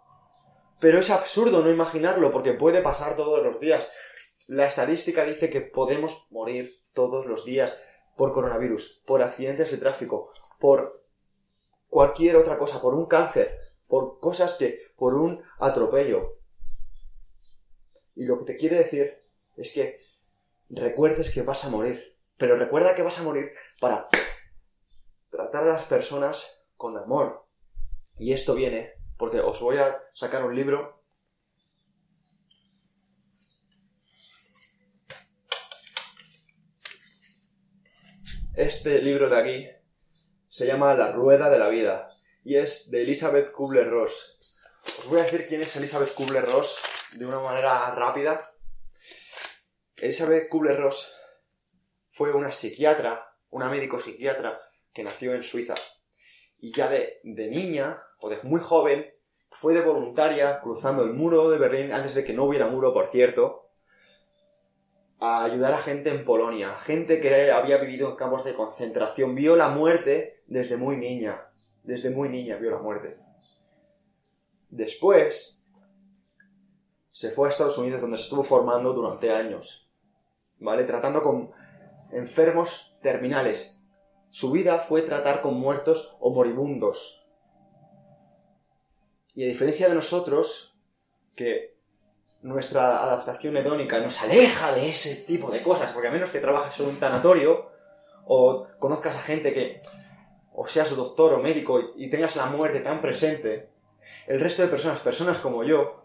Pero 0.79 0.99
es 0.99 1.09
absurdo 1.09 1.63
no 1.63 1.71
imaginarlo 1.71 2.31
porque 2.31 2.53
puede 2.53 2.83
pasar 2.83 3.17
todos 3.17 3.43
los 3.43 3.61
días. 3.61 3.91
La 4.47 4.67
estadística 4.67 5.25
dice 5.25 5.49
que 5.49 5.63
podemos 5.63 6.27
morir 6.31 6.83
todos 6.93 7.25
los 7.25 7.47
días 7.47 7.81
por 8.15 8.33
coronavirus, 8.33 9.03
por 9.07 9.23
accidentes 9.23 9.71
de 9.71 9.79
tráfico, 9.79 10.33
por 10.61 10.93
cualquier 11.89 12.37
otra 12.37 12.59
cosa, 12.59 12.83
por 12.83 12.95
un 12.95 13.07
cáncer, 13.07 13.62
por 13.93 14.21
cosas 14.21 14.55
que, 14.55 14.81
por 14.97 15.13
un 15.13 15.43
atropello. 15.59 16.39
Y 18.15 18.25
lo 18.25 18.39
que 18.39 18.47
te 18.47 18.57
quiere 18.57 18.79
decir 18.79 19.23
es 19.55 19.75
que 19.75 20.01
recuerdes 20.71 21.31
que 21.31 21.43
vas 21.43 21.67
a 21.67 21.69
morir, 21.69 22.17
pero 22.39 22.57
recuerda 22.57 22.95
que 22.95 23.03
vas 23.03 23.21
a 23.21 23.23
morir 23.23 23.53
para 23.83 24.09
tratar 25.29 25.65
a 25.65 25.73
las 25.73 25.85
personas 25.85 26.65
con 26.79 26.97
amor. 26.97 27.45
Y 28.17 28.33
esto 28.33 28.55
viene 28.55 28.95
porque 29.19 29.41
os 29.41 29.61
voy 29.61 29.77
a 29.77 30.01
sacar 30.15 30.43
un 30.43 30.57
libro 30.57 31.05
Este 38.55 39.03
libro 39.03 39.29
de 39.29 39.39
aquí 39.39 39.69
se 40.49 40.67
llama 40.67 40.95
La 40.95 41.13
Rueda 41.13 41.51
de 41.51 41.59
la 41.59 41.69
Vida 41.69 42.12
y 42.45 42.57
es 42.57 42.91
de 42.91 43.03
Elizabeth 43.03 43.53
Kubler-Ross. 43.53 44.59
Os 44.85 45.09
voy 45.09 45.21
a 45.21 45.23
decir 45.23 45.47
quién 45.47 45.61
es 45.61 45.77
Elizabeth 45.77 46.15
Kubler-Ross 46.15 46.81
de 47.13 47.27
una 47.27 47.41
manera 47.41 47.95
rápida. 47.95 48.55
Elizabeth 49.97 50.49
Kubler-Ross 50.49 51.17
fue 52.09 52.35
una 52.35 52.51
psiquiatra, 52.51 53.37
una 53.51 53.69
médico 53.69 54.01
psiquiatra 54.01 54.61
que 54.93 55.05
nació 55.05 55.35
en 55.35 55.43
Suiza. 55.43 55.75
Y 56.59 56.73
ya 56.73 56.89
de, 56.89 57.21
de 57.23 57.49
niña, 57.49 58.03
o 58.19 58.29
de 58.29 58.39
muy 58.43 58.61
joven, 58.61 59.13
fue 59.51 59.75
de 59.75 59.83
voluntaria 59.83 60.61
cruzando 60.61 61.05
el 61.05 61.13
muro 61.13 61.51
de 61.51 61.59
Berlín, 61.59 61.93
antes 61.93 62.15
de 62.15 62.25
que 62.25 62.33
no 62.33 62.45
hubiera 62.45 62.67
muro, 62.67 62.93
por 62.93 63.11
cierto, 63.11 63.71
a 65.19 65.45
ayudar 65.45 65.75
a 65.75 65.83
gente 65.83 66.11
en 66.11 66.25
Polonia, 66.25 66.77
gente 66.79 67.21
que 67.21 67.53
había 67.53 67.77
vivido 67.77 68.11
en 68.11 68.17
campos 68.17 68.45
de 68.45 68.55
concentración, 68.55 69.35
vio 69.35 69.55
la 69.55 69.69
muerte 69.69 70.43
desde 70.47 70.77
muy 70.77 70.97
niña, 70.97 71.52
desde 71.83 72.11
muy 72.11 72.29
niña 72.29 72.57
vio 72.57 72.71
la 72.71 72.79
muerte. 72.79 73.19
Después 74.71 75.65
se 77.11 77.31
fue 77.31 77.49
a 77.49 77.51
Estados 77.51 77.79
Unidos 77.79 78.01
donde 78.01 78.17
se 78.17 78.25
estuvo 78.25 78.43
formando 78.43 78.93
durante 78.93 79.31
años, 79.31 79.89
¿vale? 80.59 80.85
Tratando 80.85 81.23
con 81.23 81.51
enfermos 82.11 82.97
terminales. 83.03 83.83
Su 84.31 84.51
vida 84.51 84.79
fue 84.79 85.03
tratar 85.03 85.43
con 85.43 85.55
muertos 85.55 86.17
o 86.21 86.31
moribundos. 86.31 87.27
Y 89.35 89.45
a 89.45 89.49
diferencia 89.49 89.89
de 89.89 89.95
nosotros, 89.95 90.79
que 91.35 91.77
nuestra 92.43 93.03
adaptación 93.03 93.57
hedónica 93.57 94.01
nos 94.01 94.23
aleja 94.23 94.73
de 94.73 94.89
ese 94.89 95.25
tipo 95.27 95.51
de 95.51 95.63
cosas, 95.63 95.93
porque 95.93 96.09
a 96.09 96.11
menos 96.13 96.31
que 96.31 96.41
trabajes 96.41 96.79
en 96.81 96.87
un 96.89 96.97
tanatorio 96.97 97.71
o 98.27 98.67
conozcas 98.79 99.17
a 99.17 99.23
gente 99.23 99.53
que 99.53 99.81
o 100.55 100.67
seas 100.69 100.95
doctor 100.97 101.35
o 101.35 101.43
médico 101.43 101.81
y, 101.97 102.09
tengas 102.09 102.37
la 102.37 102.47
muerte 102.47 102.81
tan 102.81 103.01
presente, 103.01 103.71
el 104.27 104.41
resto 104.41 104.63
de 104.63 104.69
personas, 104.69 105.01
personas 105.01 105.39
como 105.39 105.65
yo, 105.65 106.05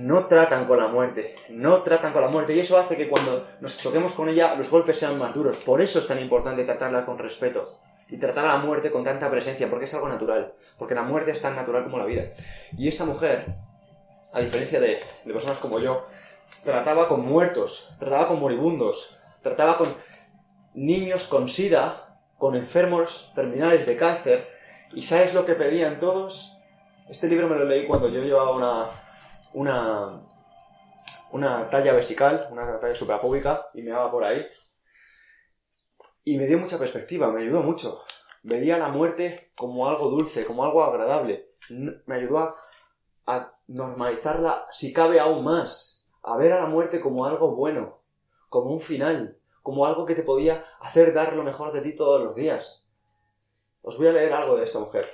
no 0.00 0.26
tratan 0.26 0.66
con 0.66 0.78
la 0.78 0.88
muerte, 0.88 1.34
no 1.48 1.82
tratan 1.82 2.12
con 2.12 2.22
la 2.22 2.28
muerte 2.28 2.54
y 2.54 2.60
eso 2.60 2.76
hace 2.76 2.96
que 2.96 3.08
cuando 3.08 3.46
nos 3.60 3.78
choquemos 3.78 4.12
con 4.12 4.28
ella 4.28 4.54
los 4.54 4.70
golpes 4.70 4.98
sean 4.98 5.18
más 5.18 5.34
duros. 5.34 5.56
Por 5.58 5.80
eso 5.80 5.98
es 5.98 6.06
tan 6.06 6.20
importante 6.20 6.64
tratarla 6.64 7.06
con 7.06 7.18
respeto 7.18 7.78
y 8.08 8.18
tratar 8.18 8.46
a 8.46 8.54
la 8.54 8.58
muerte 8.58 8.90
con 8.90 9.04
tanta 9.04 9.30
presencia, 9.30 9.68
porque 9.68 9.84
es 9.86 9.94
algo 9.94 10.08
natural, 10.08 10.54
porque 10.78 10.94
la 10.94 11.02
muerte 11.02 11.30
es 11.30 11.40
tan 11.40 11.56
natural 11.56 11.84
como 11.84 11.98
la 11.98 12.04
vida. 12.04 12.22
Y 12.76 12.88
esta 12.88 13.04
mujer 13.04 13.46
a 14.32 14.40
diferencia 14.40 14.80
de, 14.80 15.00
personas 15.24 15.58
como 15.58 15.78
yo, 15.78 16.06
trataba 16.64 17.08
con 17.08 17.26
muertos, 17.26 17.94
trataba 17.98 18.28
con 18.28 18.40
moribundos, 18.40 19.18
trataba 19.42 19.76
con 19.76 19.94
niños 20.74 21.24
con 21.24 21.48
sida, 21.48 22.07
con 22.38 22.54
enfermos 22.54 23.32
terminales 23.34 23.86
de 23.86 23.96
cáncer. 23.96 24.48
¿Y 24.92 25.02
sabes 25.02 25.34
lo 25.34 25.44
que 25.44 25.54
pedían 25.54 25.98
todos? 25.98 26.56
Este 27.08 27.28
libro 27.28 27.48
me 27.48 27.56
lo 27.56 27.64
leí 27.64 27.86
cuando 27.86 28.08
yo 28.08 28.22
llevaba 28.22 28.52
una, 28.52 28.84
una, 29.52 30.08
una 31.32 31.68
talla 31.68 31.92
vesical, 31.92 32.48
una 32.50 32.78
talla 32.78 32.94
suprapúbica, 32.94 33.68
y 33.74 33.82
me 33.82 33.90
daba 33.90 34.10
por 34.10 34.24
ahí. 34.24 34.46
Y 36.24 36.38
me 36.38 36.46
dio 36.46 36.58
mucha 36.58 36.78
perspectiva, 36.78 37.30
me 37.30 37.42
ayudó 37.42 37.62
mucho. 37.62 38.02
Veía 38.42 38.78
la 38.78 38.88
muerte 38.88 39.50
como 39.54 39.88
algo 39.88 40.08
dulce, 40.08 40.46
como 40.46 40.64
algo 40.64 40.82
agradable. 40.82 41.50
Me 42.06 42.14
ayudó 42.14 42.38
a 42.38 42.56
a 43.28 43.52
normalizarla, 43.66 44.66
si 44.72 44.94
cabe 44.94 45.20
aún 45.20 45.44
más, 45.44 46.08
a 46.22 46.38
ver 46.38 46.54
a 46.54 46.62
la 46.62 46.66
muerte 46.66 46.98
como 46.98 47.26
algo 47.26 47.54
bueno, 47.54 48.00
como 48.48 48.70
un 48.72 48.80
final, 48.80 49.38
como 49.62 49.86
algo 49.86 50.06
que 50.06 50.14
te 50.14 50.22
podía 50.22 50.64
hacer 50.80 51.12
dar 51.12 51.34
lo 51.34 51.44
mejor 51.44 51.72
de 51.72 51.80
ti 51.80 51.94
todos 51.94 52.22
los 52.22 52.34
días. 52.34 52.90
Os 53.82 53.96
voy 53.96 54.08
a 54.08 54.12
leer 54.12 54.32
algo 54.32 54.56
de 54.56 54.64
esta 54.64 54.78
mujer. 54.78 55.10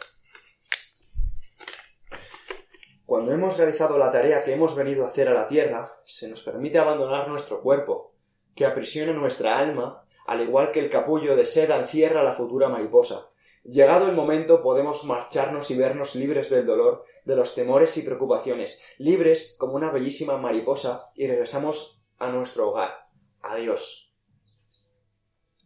Cuando 3.07 3.33
hemos 3.33 3.59
realizado 3.59 3.99
la 3.99 4.11
tarea 4.11 4.45
que 4.45 4.53
hemos 4.55 4.75
venido 4.75 5.05
a 5.05 5.09
hacer 5.09 5.29
a 5.29 5.35
la 5.35 5.47
tierra, 5.47 5.93
se 6.07 6.29
nos 6.29 6.43
permite 6.43 6.79
abandonar 6.79 7.29
nuestro 7.29 7.61
cuerpo, 7.61 8.15
que 8.55 8.65
aprisiona 8.65 9.13
nuestra 9.13 9.59
alma, 9.59 10.05
al 10.27 10.41
igual 10.41 10.71
que 10.71 10.81
el 10.81 10.89
capullo 10.89 11.37
de 11.37 11.45
seda 11.45 11.79
encierra 11.79 12.23
la 12.23 12.33
futura 12.33 12.69
mariposa. 12.69 13.29
Llegado 13.63 14.09
el 14.09 14.15
momento 14.15 14.63
podemos 14.63 15.05
marcharnos 15.05 15.71
y 15.71 15.77
vernos 15.77 16.15
libres 16.15 16.51
del 16.51 16.67
dolor 16.67 17.05
de 17.25 17.37
los 17.37 17.55
temores 17.55 17.97
y 17.97 18.03
preocupaciones, 18.03 18.81
libres 18.99 19.55
como 19.59 19.75
una 19.75 19.91
bellísima 19.91 20.37
mariposa, 20.37 21.11
y 21.15 21.27
regresamos 21.27 22.03
a 22.19 22.31
nuestro 22.31 22.71
hogar. 22.71 23.09
Adiós. 23.43 24.04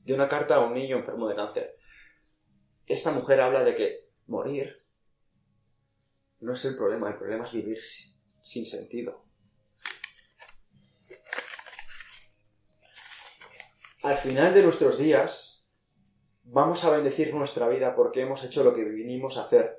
De 0.08 0.14
una 0.14 0.28
carta 0.28 0.56
a 0.56 0.60
un 0.60 0.74
niño 0.74 0.96
enfermo 0.96 1.28
de 1.28 1.36
cáncer. 1.36 1.76
Esta 2.86 3.12
mujer 3.12 3.40
habla 3.40 3.62
de 3.62 3.76
que 3.76 4.08
morir 4.26 4.84
no 6.40 6.54
es 6.54 6.64
el 6.64 6.76
problema, 6.76 7.10
el 7.10 7.16
problema 7.16 7.44
es 7.44 7.52
vivir 7.52 7.78
sin 8.42 8.66
sentido. 8.66 9.24
Al 14.02 14.16
final 14.16 14.54
de 14.54 14.62
nuestros 14.62 14.98
días, 14.98 15.66
vamos 16.42 16.84
a 16.84 16.90
bendecir 16.90 17.34
nuestra 17.34 17.68
vida 17.68 17.94
porque 17.94 18.22
hemos 18.22 18.42
hecho 18.44 18.64
lo 18.64 18.74
que 18.74 18.84
vinimos 18.84 19.36
a 19.36 19.44
hacer 19.44 19.78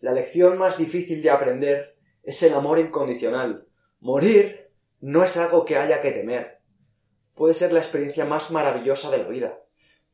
la 0.00 0.12
lección 0.12 0.58
más 0.58 0.78
difícil 0.78 1.22
de 1.22 1.30
aprender 1.30 1.96
es 2.22 2.42
el 2.44 2.54
amor 2.54 2.78
incondicional. 2.78 3.66
Morir 4.00 4.70
no 5.00 5.24
es 5.24 5.36
algo 5.36 5.64
que 5.64 5.76
haya 5.76 6.00
que 6.00 6.12
temer. 6.12 6.58
Puede 7.34 7.54
ser 7.54 7.72
la 7.72 7.80
experiencia 7.80 8.24
más 8.24 8.52
maravillosa 8.52 9.10
de 9.10 9.18
la 9.18 9.28
vida. 9.28 9.58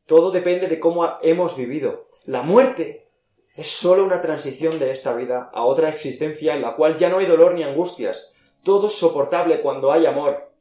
Todo 0.05 0.31
depende 0.31 0.67
de 0.67 0.79
cómo 0.79 1.17
hemos 1.21 1.57
vivido. 1.57 2.07
La 2.25 2.41
muerte 2.43 3.09
es 3.55 3.69
solo 3.69 4.03
una 4.03 4.21
transición 4.21 4.77
de 4.79 4.91
esta 4.91 5.15
vida 5.15 5.49
a 5.53 5.65
otra 5.65 5.89
existencia 5.89 6.53
en 6.53 6.61
la 6.61 6.75
cual 6.75 6.97
ya 6.97 7.09
no 7.09 7.17
hay 7.17 7.25
dolor 7.25 7.53
ni 7.53 7.63
angustias. 7.63 8.35
Todo 8.63 8.87
es 8.87 8.93
soportable 8.93 9.61
cuando 9.61 9.91
hay 9.91 10.05
amor. 10.05 10.51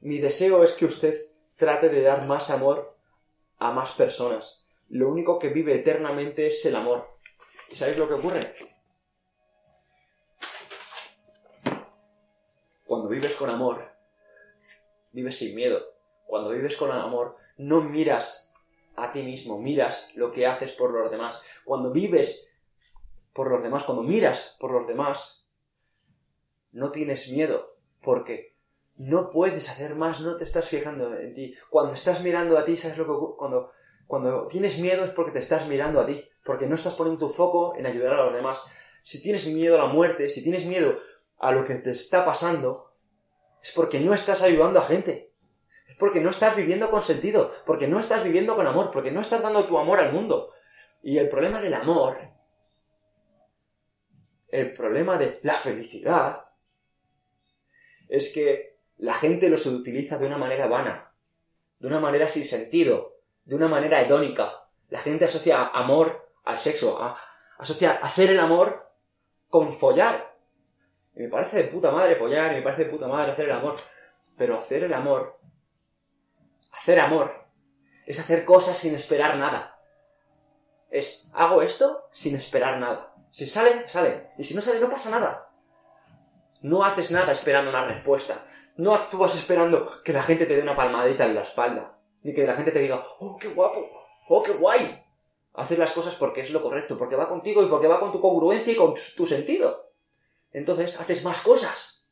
Mi 0.00 0.18
deseo 0.18 0.64
es 0.64 0.72
que 0.72 0.86
usted 0.86 1.14
trate 1.56 1.88
de 1.88 2.02
dar 2.02 2.26
más 2.26 2.50
amor 2.50 2.96
a 3.58 3.72
más 3.72 3.92
personas. 3.92 4.66
Lo 4.88 5.08
único 5.08 5.38
que 5.38 5.50
vive 5.50 5.74
eternamente 5.74 6.46
es 6.46 6.64
el 6.66 6.76
amor. 6.76 7.08
¿Y 7.70 7.76
sabéis 7.76 7.98
lo 7.98 8.08
que 8.08 8.14
ocurre? 8.14 8.40
Cuando 12.86 13.08
vives 13.08 13.34
con 13.36 13.50
amor, 13.50 13.84
vives 15.12 15.38
sin 15.38 15.54
miedo. 15.54 15.80
Cuando 16.26 16.50
vives 16.50 16.76
con 16.76 16.90
amor, 16.90 17.36
no 17.56 17.80
miras 17.80 18.53
a 18.96 19.12
ti 19.12 19.22
mismo, 19.22 19.60
miras 19.60 20.14
lo 20.14 20.30
que 20.32 20.46
haces 20.46 20.72
por 20.72 20.92
los 20.92 21.10
demás. 21.10 21.44
Cuando 21.64 21.90
vives 21.90 22.52
por 23.32 23.50
los 23.50 23.62
demás, 23.62 23.84
cuando 23.84 24.02
miras 24.02 24.56
por 24.60 24.70
los 24.70 24.86
demás, 24.86 25.48
no 26.72 26.90
tienes 26.90 27.30
miedo, 27.30 27.76
porque 28.00 28.54
no 28.96 29.30
puedes 29.30 29.68
hacer 29.70 29.96
más, 29.96 30.20
no 30.20 30.36
te 30.36 30.44
estás 30.44 30.68
fijando 30.68 31.16
en 31.18 31.34
ti. 31.34 31.54
Cuando 31.70 31.94
estás 31.94 32.22
mirando 32.22 32.56
a 32.56 32.64
ti, 32.64 32.76
¿sabes 32.76 32.98
lo 32.98 33.04
que 33.04 33.10
ocurre? 33.10 33.36
Cuando, 33.36 33.70
cuando 34.06 34.46
tienes 34.46 34.78
miedo 34.80 35.04
es 35.04 35.10
porque 35.10 35.32
te 35.32 35.40
estás 35.40 35.66
mirando 35.66 36.00
a 36.00 36.06
ti, 36.06 36.24
porque 36.44 36.66
no 36.66 36.76
estás 36.76 36.94
poniendo 36.94 37.26
tu 37.26 37.32
foco 37.32 37.74
en 37.76 37.86
ayudar 37.86 38.14
a 38.14 38.24
los 38.24 38.34
demás. 38.34 38.70
Si 39.02 39.22
tienes 39.22 39.46
miedo 39.48 39.74
a 39.76 39.86
la 39.86 39.92
muerte, 39.92 40.30
si 40.30 40.42
tienes 40.42 40.64
miedo 40.66 40.98
a 41.38 41.52
lo 41.52 41.64
que 41.64 41.74
te 41.76 41.90
está 41.90 42.24
pasando, 42.24 42.92
es 43.62 43.72
porque 43.72 44.00
no 44.00 44.14
estás 44.14 44.42
ayudando 44.42 44.78
a 44.78 44.86
gente. 44.86 45.23
Porque 45.98 46.20
no 46.20 46.30
estás 46.30 46.56
viviendo 46.56 46.90
con 46.90 47.02
sentido, 47.02 47.54
porque 47.66 47.86
no 47.86 48.00
estás 48.00 48.24
viviendo 48.24 48.56
con 48.56 48.66
amor, 48.66 48.90
porque 48.90 49.10
no 49.10 49.20
estás 49.20 49.42
dando 49.42 49.64
tu 49.64 49.78
amor 49.78 50.00
al 50.00 50.12
mundo. 50.12 50.52
Y 51.02 51.18
el 51.18 51.28
problema 51.28 51.60
del 51.60 51.74
amor, 51.74 52.18
el 54.48 54.72
problema 54.72 55.18
de 55.18 55.38
la 55.42 55.54
felicidad, 55.54 56.44
es 58.08 58.32
que 58.32 58.78
la 58.98 59.14
gente 59.14 59.48
los 59.48 59.66
utiliza 59.66 60.18
de 60.18 60.26
una 60.26 60.38
manera 60.38 60.66
vana, 60.66 61.12
de 61.78 61.86
una 61.86 62.00
manera 62.00 62.28
sin 62.28 62.44
sentido, 62.44 63.18
de 63.44 63.54
una 63.54 63.68
manera 63.68 64.00
hedónica. 64.00 64.68
La 64.88 65.00
gente 65.00 65.24
asocia 65.24 65.66
amor 65.66 66.30
al 66.44 66.58
sexo, 66.58 66.98
asocia 67.58 67.92
hacer 67.92 68.30
el 68.30 68.40
amor 68.40 68.90
con 69.48 69.72
follar. 69.72 70.36
Y 71.14 71.20
me 71.20 71.28
parece 71.28 71.58
de 71.58 71.64
puta 71.64 71.90
madre 71.90 72.16
follar, 72.16 72.52
y 72.52 72.56
me 72.56 72.62
parece 72.62 72.84
de 72.84 72.90
puta 72.90 73.08
madre 73.08 73.32
hacer 73.32 73.46
el 73.46 73.52
amor. 73.52 73.76
Pero 74.36 74.58
hacer 74.58 74.84
el 74.84 74.94
amor, 74.94 75.38
hacer 76.74 77.00
amor, 77.00 77.46
es 78.06 78.20
hacer 78.20 78.44
cosas 78.44 78.76
sin 78.76 78.94
esperar 78.94 79.36
nada. 79.36 79.78
Es, 80.90 81.30
hago 81.32 81.62
esto 81.62 82.08
sin 82.12 82.36
esperar 82.36 82.78
nada. 82.78 83.14
Si 83.30 83.46
sale, 83.46 83.88
sale. 83.88 84.30
Y 84.38 84.44
si 84.44 84.54
no 84.54 84.62
sale, 84.62 84.80
no 84.80 84.90
pasa 84.90 85.10
nada. 85.10 85.50
No 86.62 86.84
haces 86.84 87.10
nada 87.10 87.32
esperando 87.32 87.70
una 87.70 87.84
respuesta. 87.84 88.38
No 88.76 88.94
actúas 88.94 89.34
esperando 89.36 90.02
que 90.02 90.12
la 90.12 90.22
gente 90.22 90.46
te 90.46 90.56
dé 90.56 90.62
una 90.62 90.76
palmadita 90.76 91.26
en 91.26 91.34
la 91.34 91.42
espalda. 91.42 91.98
Ni 92.22 92.34
que 92.34 92.46
la 92.46 92.54
gente 92.54 92.72
te 92.72 92.78
diga, 92.78 93.06
oh, 93.18 93.36
qué 93.38 93.48
guapo, 93.48 93.90
oh, 94.28 94.42
qué 94.42 94.52
guay. 94.52 95.02
Hacer 95.54 95.78
las 95.78 95.92
cosas 95.92 96.14
porque 96.16 96.40
es 96.40 96.50
lo 96.50 96.62
correcto, 96.62 96.98
porque 96.98 97.16
va 97.16 97.28
contigo 97.28 97.62
y 97.62 97.66
porque 97.66 97.86
va 97.86 98.00
con 98.00 98.12
tu 98.12 98.20
congruencia 98.20 98.72
y 98.72 98.76
con 98.76 98.94
tu 99.16 99.26
sentido. 99.26 99.90
Entonces 100.52 101.00
haces 101.00 101.24
más 101.24 101.42
cosas. 101.42 102.08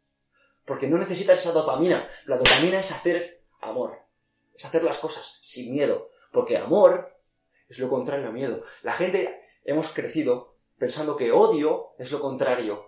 Porque 0.65 0.87
no 0.87 0.99
necesitas 0.99 1.41
esa 1.41 1.53
dopamina. 1.53 2.09
La 2.27 2.37
dopamina 2.37 2.81
es 2.81 2.93
hacer 2.93 3.45
amor. 3.61 4.02
Es 4.63 4.67
hacer 4.67 4.85
las 4.85 4.99
cosas 4.99 5.41
sin 5.45 5.75
miedo. 5.75 6.11
Porque 6.31 6.57
amor 6.57 7.13
es 7.69 7.81
lo 7.81 7.89
contrario 7.91 8.29
a 8.29 8.31
miedo. 8.31 8.63
La 8.83 8.93
gente 8.93 9.43
hemos 9.65 9.93
crecido 9.93 10.55
pensando 10.79 11.17
que 11.17 11.33
odio 11.33 11.95
es 11.99 12.13
lo 12.13 12.21
contrario 12.21 12.87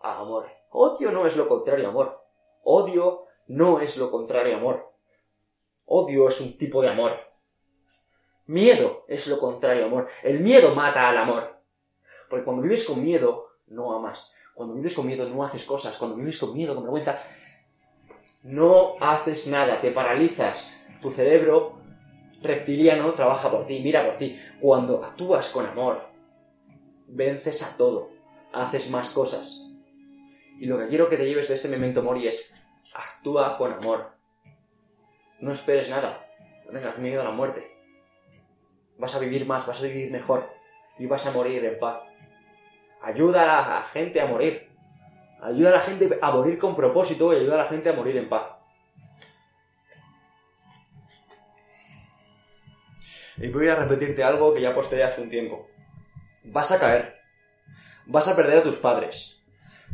a 0.00 0.20
amor. 0.20 0.50
Odio 0.68 1.10
no 1.12 1.26
es 1.26 1.34
lo 1.38 1.48
contrario 1.48 1.86
a 1.86 1.88
amor. 1.88 2.20
Odio 2.62 3.24
no 3.46 3.80
es 3.80 3.96
lo 3.96 4.10
contrario 4.10 4.54
a 4.54 4.58
amor. 4.58 4.92
Odio 5.86 6.28
es 6.28 6.38
un 6.42 6.58
tipo 6.58 6.82
de 6.82 6.90
amor. 6.90 7.16
Miedo 8.44 9.06
es 9.08 9.26
lo 9.28 9.38
contrario 9.38 9.84
a 9.84 9.86
amor. 9.86 10.08
El 10.22 10.40
miedo 10.40 10.74
mata 10.74 11.08
al 11.08 11.16
amor. 11.16 11.58
Porque 12.28 12.44
cuando 12.44 12.62
vives 12.62 12.84
con 12.84 13.02
miedo, 13.02 13.48
no 13.68 13.96
amas. 13.96 14.36
Cuando 14.54 14.74
vives 14.74 14.92
con 14.92 15.06
miedo, 15.06 15.26
no 15.26 15.42
haces 15.42 15.64
cosas. 15.64 15.96
Cuando 15.96 16.16
vives 16.16 16.38
con 16.38 16.52
miedo, 16.52 16.74
con 16.74 16.84
vergüenza, 16.84 17.18
no 18.42 18.96
haces 19.00 19.46
nada. 19.46 19.80
Te 19.80 19.90
paralizas. 19.90 20.83
Tu 21.04 21.10
cerebro 21.10 21.74
reptiliano 22.40 23.12
trabaja 23.12 23.50
por 23.50 23.66
ti, 23.66 23.82
mira 23.84 24.06
por 24.06 24.16
ti. 24.16 24.40
Cuando 24.58 25.04
actúas 25.04 25.50
con 25.50 25.66
amor, 25.66 26.00
vences 27.08 27.62
a 27.62 27.76
todo. 27.76 28.08
Haces 28.54 28.88
más 28.88 29.12
cosas. 29.12 29.66
Y 30.58 30.64
lo 30.64 30.78
que 30.78 30.88
quiero 30.88 31.10
que 31.10 31.18
te 31.18 31.26
lleves 31.26 31.48
de 31.48 31.56
este 31.56 31.68
memento 31.68 32.02
mori 32.02 32.26
es 32.26 32.54
actúa 32.94 33.58
con 33.58 33.74
amor. 33.74 34.12
No 35.40 35.52
esperes 35.52 35.90
nada. 35.90 36.26
No 36.64 36.72
tengas 36.72 36.96
miedo 36.96 37.20
a 37.20 37.24
la 37.24 37.32
muerte. 37.32 37.70
Vas 38.96 39.14
a 39.14 39.18
vivir 39.18 39.44
más, 39.44 39.66
vas 39.66 39.80
a 39.80 39.86
vivir 39.86 40.10
mejor. 40.10 40.48
Y 40.98 41.04
vas 41.04 41.26
a 41.26 41.32
morir 41.32 41.62
en 41.66 41.78
paz. 41.78 42.02
Ayuda 43.02 43.42
a 43.42 43.68
la 43.68 43.82
gente 43.88 44.22
a 44.22 44.26
morir. 44.26 44.70
Ayuda 45.42 45.68
a 45.68 45.72
la 45.72 45.80
gente 45.80 46.18
a 46.22 46.30
morir 46.30 46.56
con 46.56 46.74
propósito 46.74 47.30
y 47.34 47.40
ayuda 47.40 47.56
a 47.56 47.64
la 47.64 47.68
gente 47.68 47.90
a 47.90 47.92
morir 47.92 48.16
en 48.16 48.30
paz. 48.30 48.63
Y 53.36 53.48
voy 53.48 53.68
a 53.68 53.74
repetirte 53.74 54.22
algo 54.22 54.54
que 54.54 54.60
ya 54.60 54.74
posteé 54.74 55.02
hace 55.02 55.22
un 55.22 55.30
tiempo. 55.30 55.68
Vas 56.44 56.72
a 56.72 56.78
caer. 56.78 57.16
Vas 58.06 58.28
a 58.28 58.36
perder 58.36 58.58
a 58.58 58.62
tus 58.62 58.76
padres. 58.76 59.40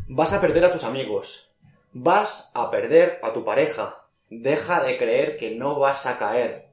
Vas 0.09 0.35
a 0.35 0.40
perder 0.40 0.64
a 0.64 0.72
tus 0.72 0.85
amigos. 0.85 1.50
Vas 1.92 2.50
a 2.55 2.70
perder 2.70 3.18
a 3.22 3.33
tu 3.33 3.44
pareja. 3.44 4.05
Deja 4.29 4.83
de 4.83 4.98
creer 4.98 5.37
que 5.37 5.53
no 5.53 5.79
vas 5.79 6.07
a 6.07 6.18
caer. 6.18 6.70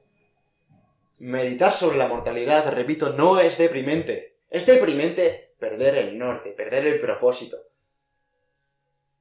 Meditar 1.18 1.72
sobre 1.72 1.98
la 1.98 2.06
mortalidad, 2.06 2.72
repito, 2.72 3.10
no 3.12 3.40
es 3.40 3.58
deprimente. 3.58 4.36
Es 4.50 4.66
deprimente 4.66 5.54
perder 5.58 5.96
el 5.96 6.18
norte, 6.18 6.50
perder 6.50 6.86
el 6.86 7.00
propósito. 7.00 7.56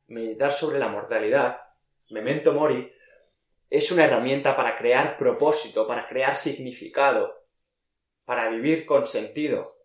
Meditar 0.07 0.53
sobre 0.53 0.79
la 0.79 0.87
mortalidad, 0.87 1.59
memento 2.09 2.53
mori, 2.53 2.91
es 3.69 3.91
una 3.91 4.05
herramienta 4.05 4.55
para 4.55 4.77
crear 4.77 5.17
propósito, 5.17 5.87
para 5.87 6.07
crear 6.07 6.37
significado, 6.37 7.45
para 8.25 8.49
vivir 8.49 8.85
con 8.85 9.07
sentido. 9.07 9.77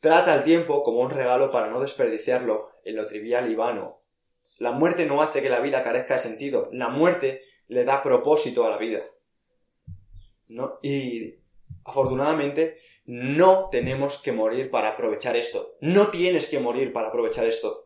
Trata 0.00 0.34
el 0.34 0.44
tiempo 0.44 0.82
como 0.82 1.00
un 1.00 1.10
regalo 1.10 1.50
para 1.50 1.68
no 1.68 1.80
desperdiciarlo 1.80 2.70
en 2.84 2.96
lo 2.96 3.06
trivial 3.06 3.50
y 3.50 3.54
vano. 3.54 4.02
La 4.58 4.70
muerte 4.70 5.04
no 5.06 5.20
hace 5.20 5.42
que 5.42 5.50
la 5.50 5.60
vida 5.60 5.82
carezca 5.82 6.14
de 6.14 6.20
sentido, 6.20 6.68
la 6.72 6.88
muerte 6.88 7.42
le 7.68 7.84
da 7.84 8.02
propósito 8.02 8.64
a 8.64 8.70
la 8.70 8.78
vida. 8.78 9.02
Y 10.82 11.34
afortunadamente 11.84 12.78
no 13.04 13.68
tenemos 13.70 14.22
que 14.22 14.32
morir 14.32 14.70
para 14.70 14.90
aprovechar 14.90 15.36
esto. 15.36 15.76
No 15.80 16.08
tienes 16.08 16.48
que 16.48 16.60
morir 16.60 16.92
para 16.92 17.08
aprovechar 17.08 17.46
esto. 17.46 17.85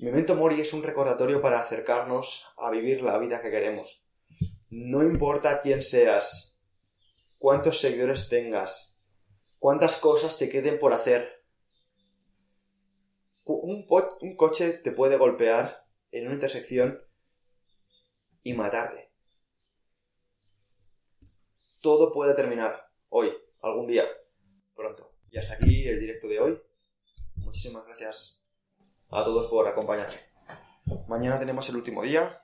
Memento 0.00 0.34
Mori 0.34 0.60
es 0.60 0.72
un 0.72 0.82
recordatorio 0.82 1.40
para 1.40 1.60
acercarnos 1.60 2.48
a 2.56 2.70
vivir 2.70 3.02
la 3.02 3.16
vida 3.18 3.40
que 3.40 3.50
queremos. 3.50 4.08
No 4.68 5.04
importa 5.04 5.62
quién 5.62 5.82
seas, 5.82 6.60
cuántos 7.38 7.78
seguidores 7.78 8.28
tengas, 8.28 9.00
cuántas 9.60 10.00
cosas 10.00 10.36
te 10.36 10.48
queden 10.48 10.80
por 10.80 10.92
hacer. 10.92 11.44
Un, 13.44 13.86
un 14.20 14.36
coche 14.36 14.72
te 14.72 14.90
puede 14.90 15.16
golpear 15.16 15.86
en 16.10 16.26
una 16.26 16.34
intersección 16.34 17.00
y 18.42 18.52
matarte. 18.52 19.12
Todo 21.80 22.12
puede 22.12 22.34
terminar 22.34 22.90
hoy, 23.10 23.30
algún 23.62 23.86
día, 23.86 24.04
pronto. 24.74 25.14
Y 25.30 25.38
hasta 25.38 25.54
aquí 25.54 25.86
el 25.86 26.00
directo 26.00 26.26
de 26.26 26.40
hoy. 26.40 26.60
Muchísimas 27.36 27.86
gracias 27.86 28.43
a 29.14 29.24
todos 29.24 29.46
por 29.46 29.66
acompañarme. 29.66 30.14
Mañana 31.08 31.38
tenemos 31.38 31.68
el 31.70 31.76
último 31.76 32.02
día 32.02 32.42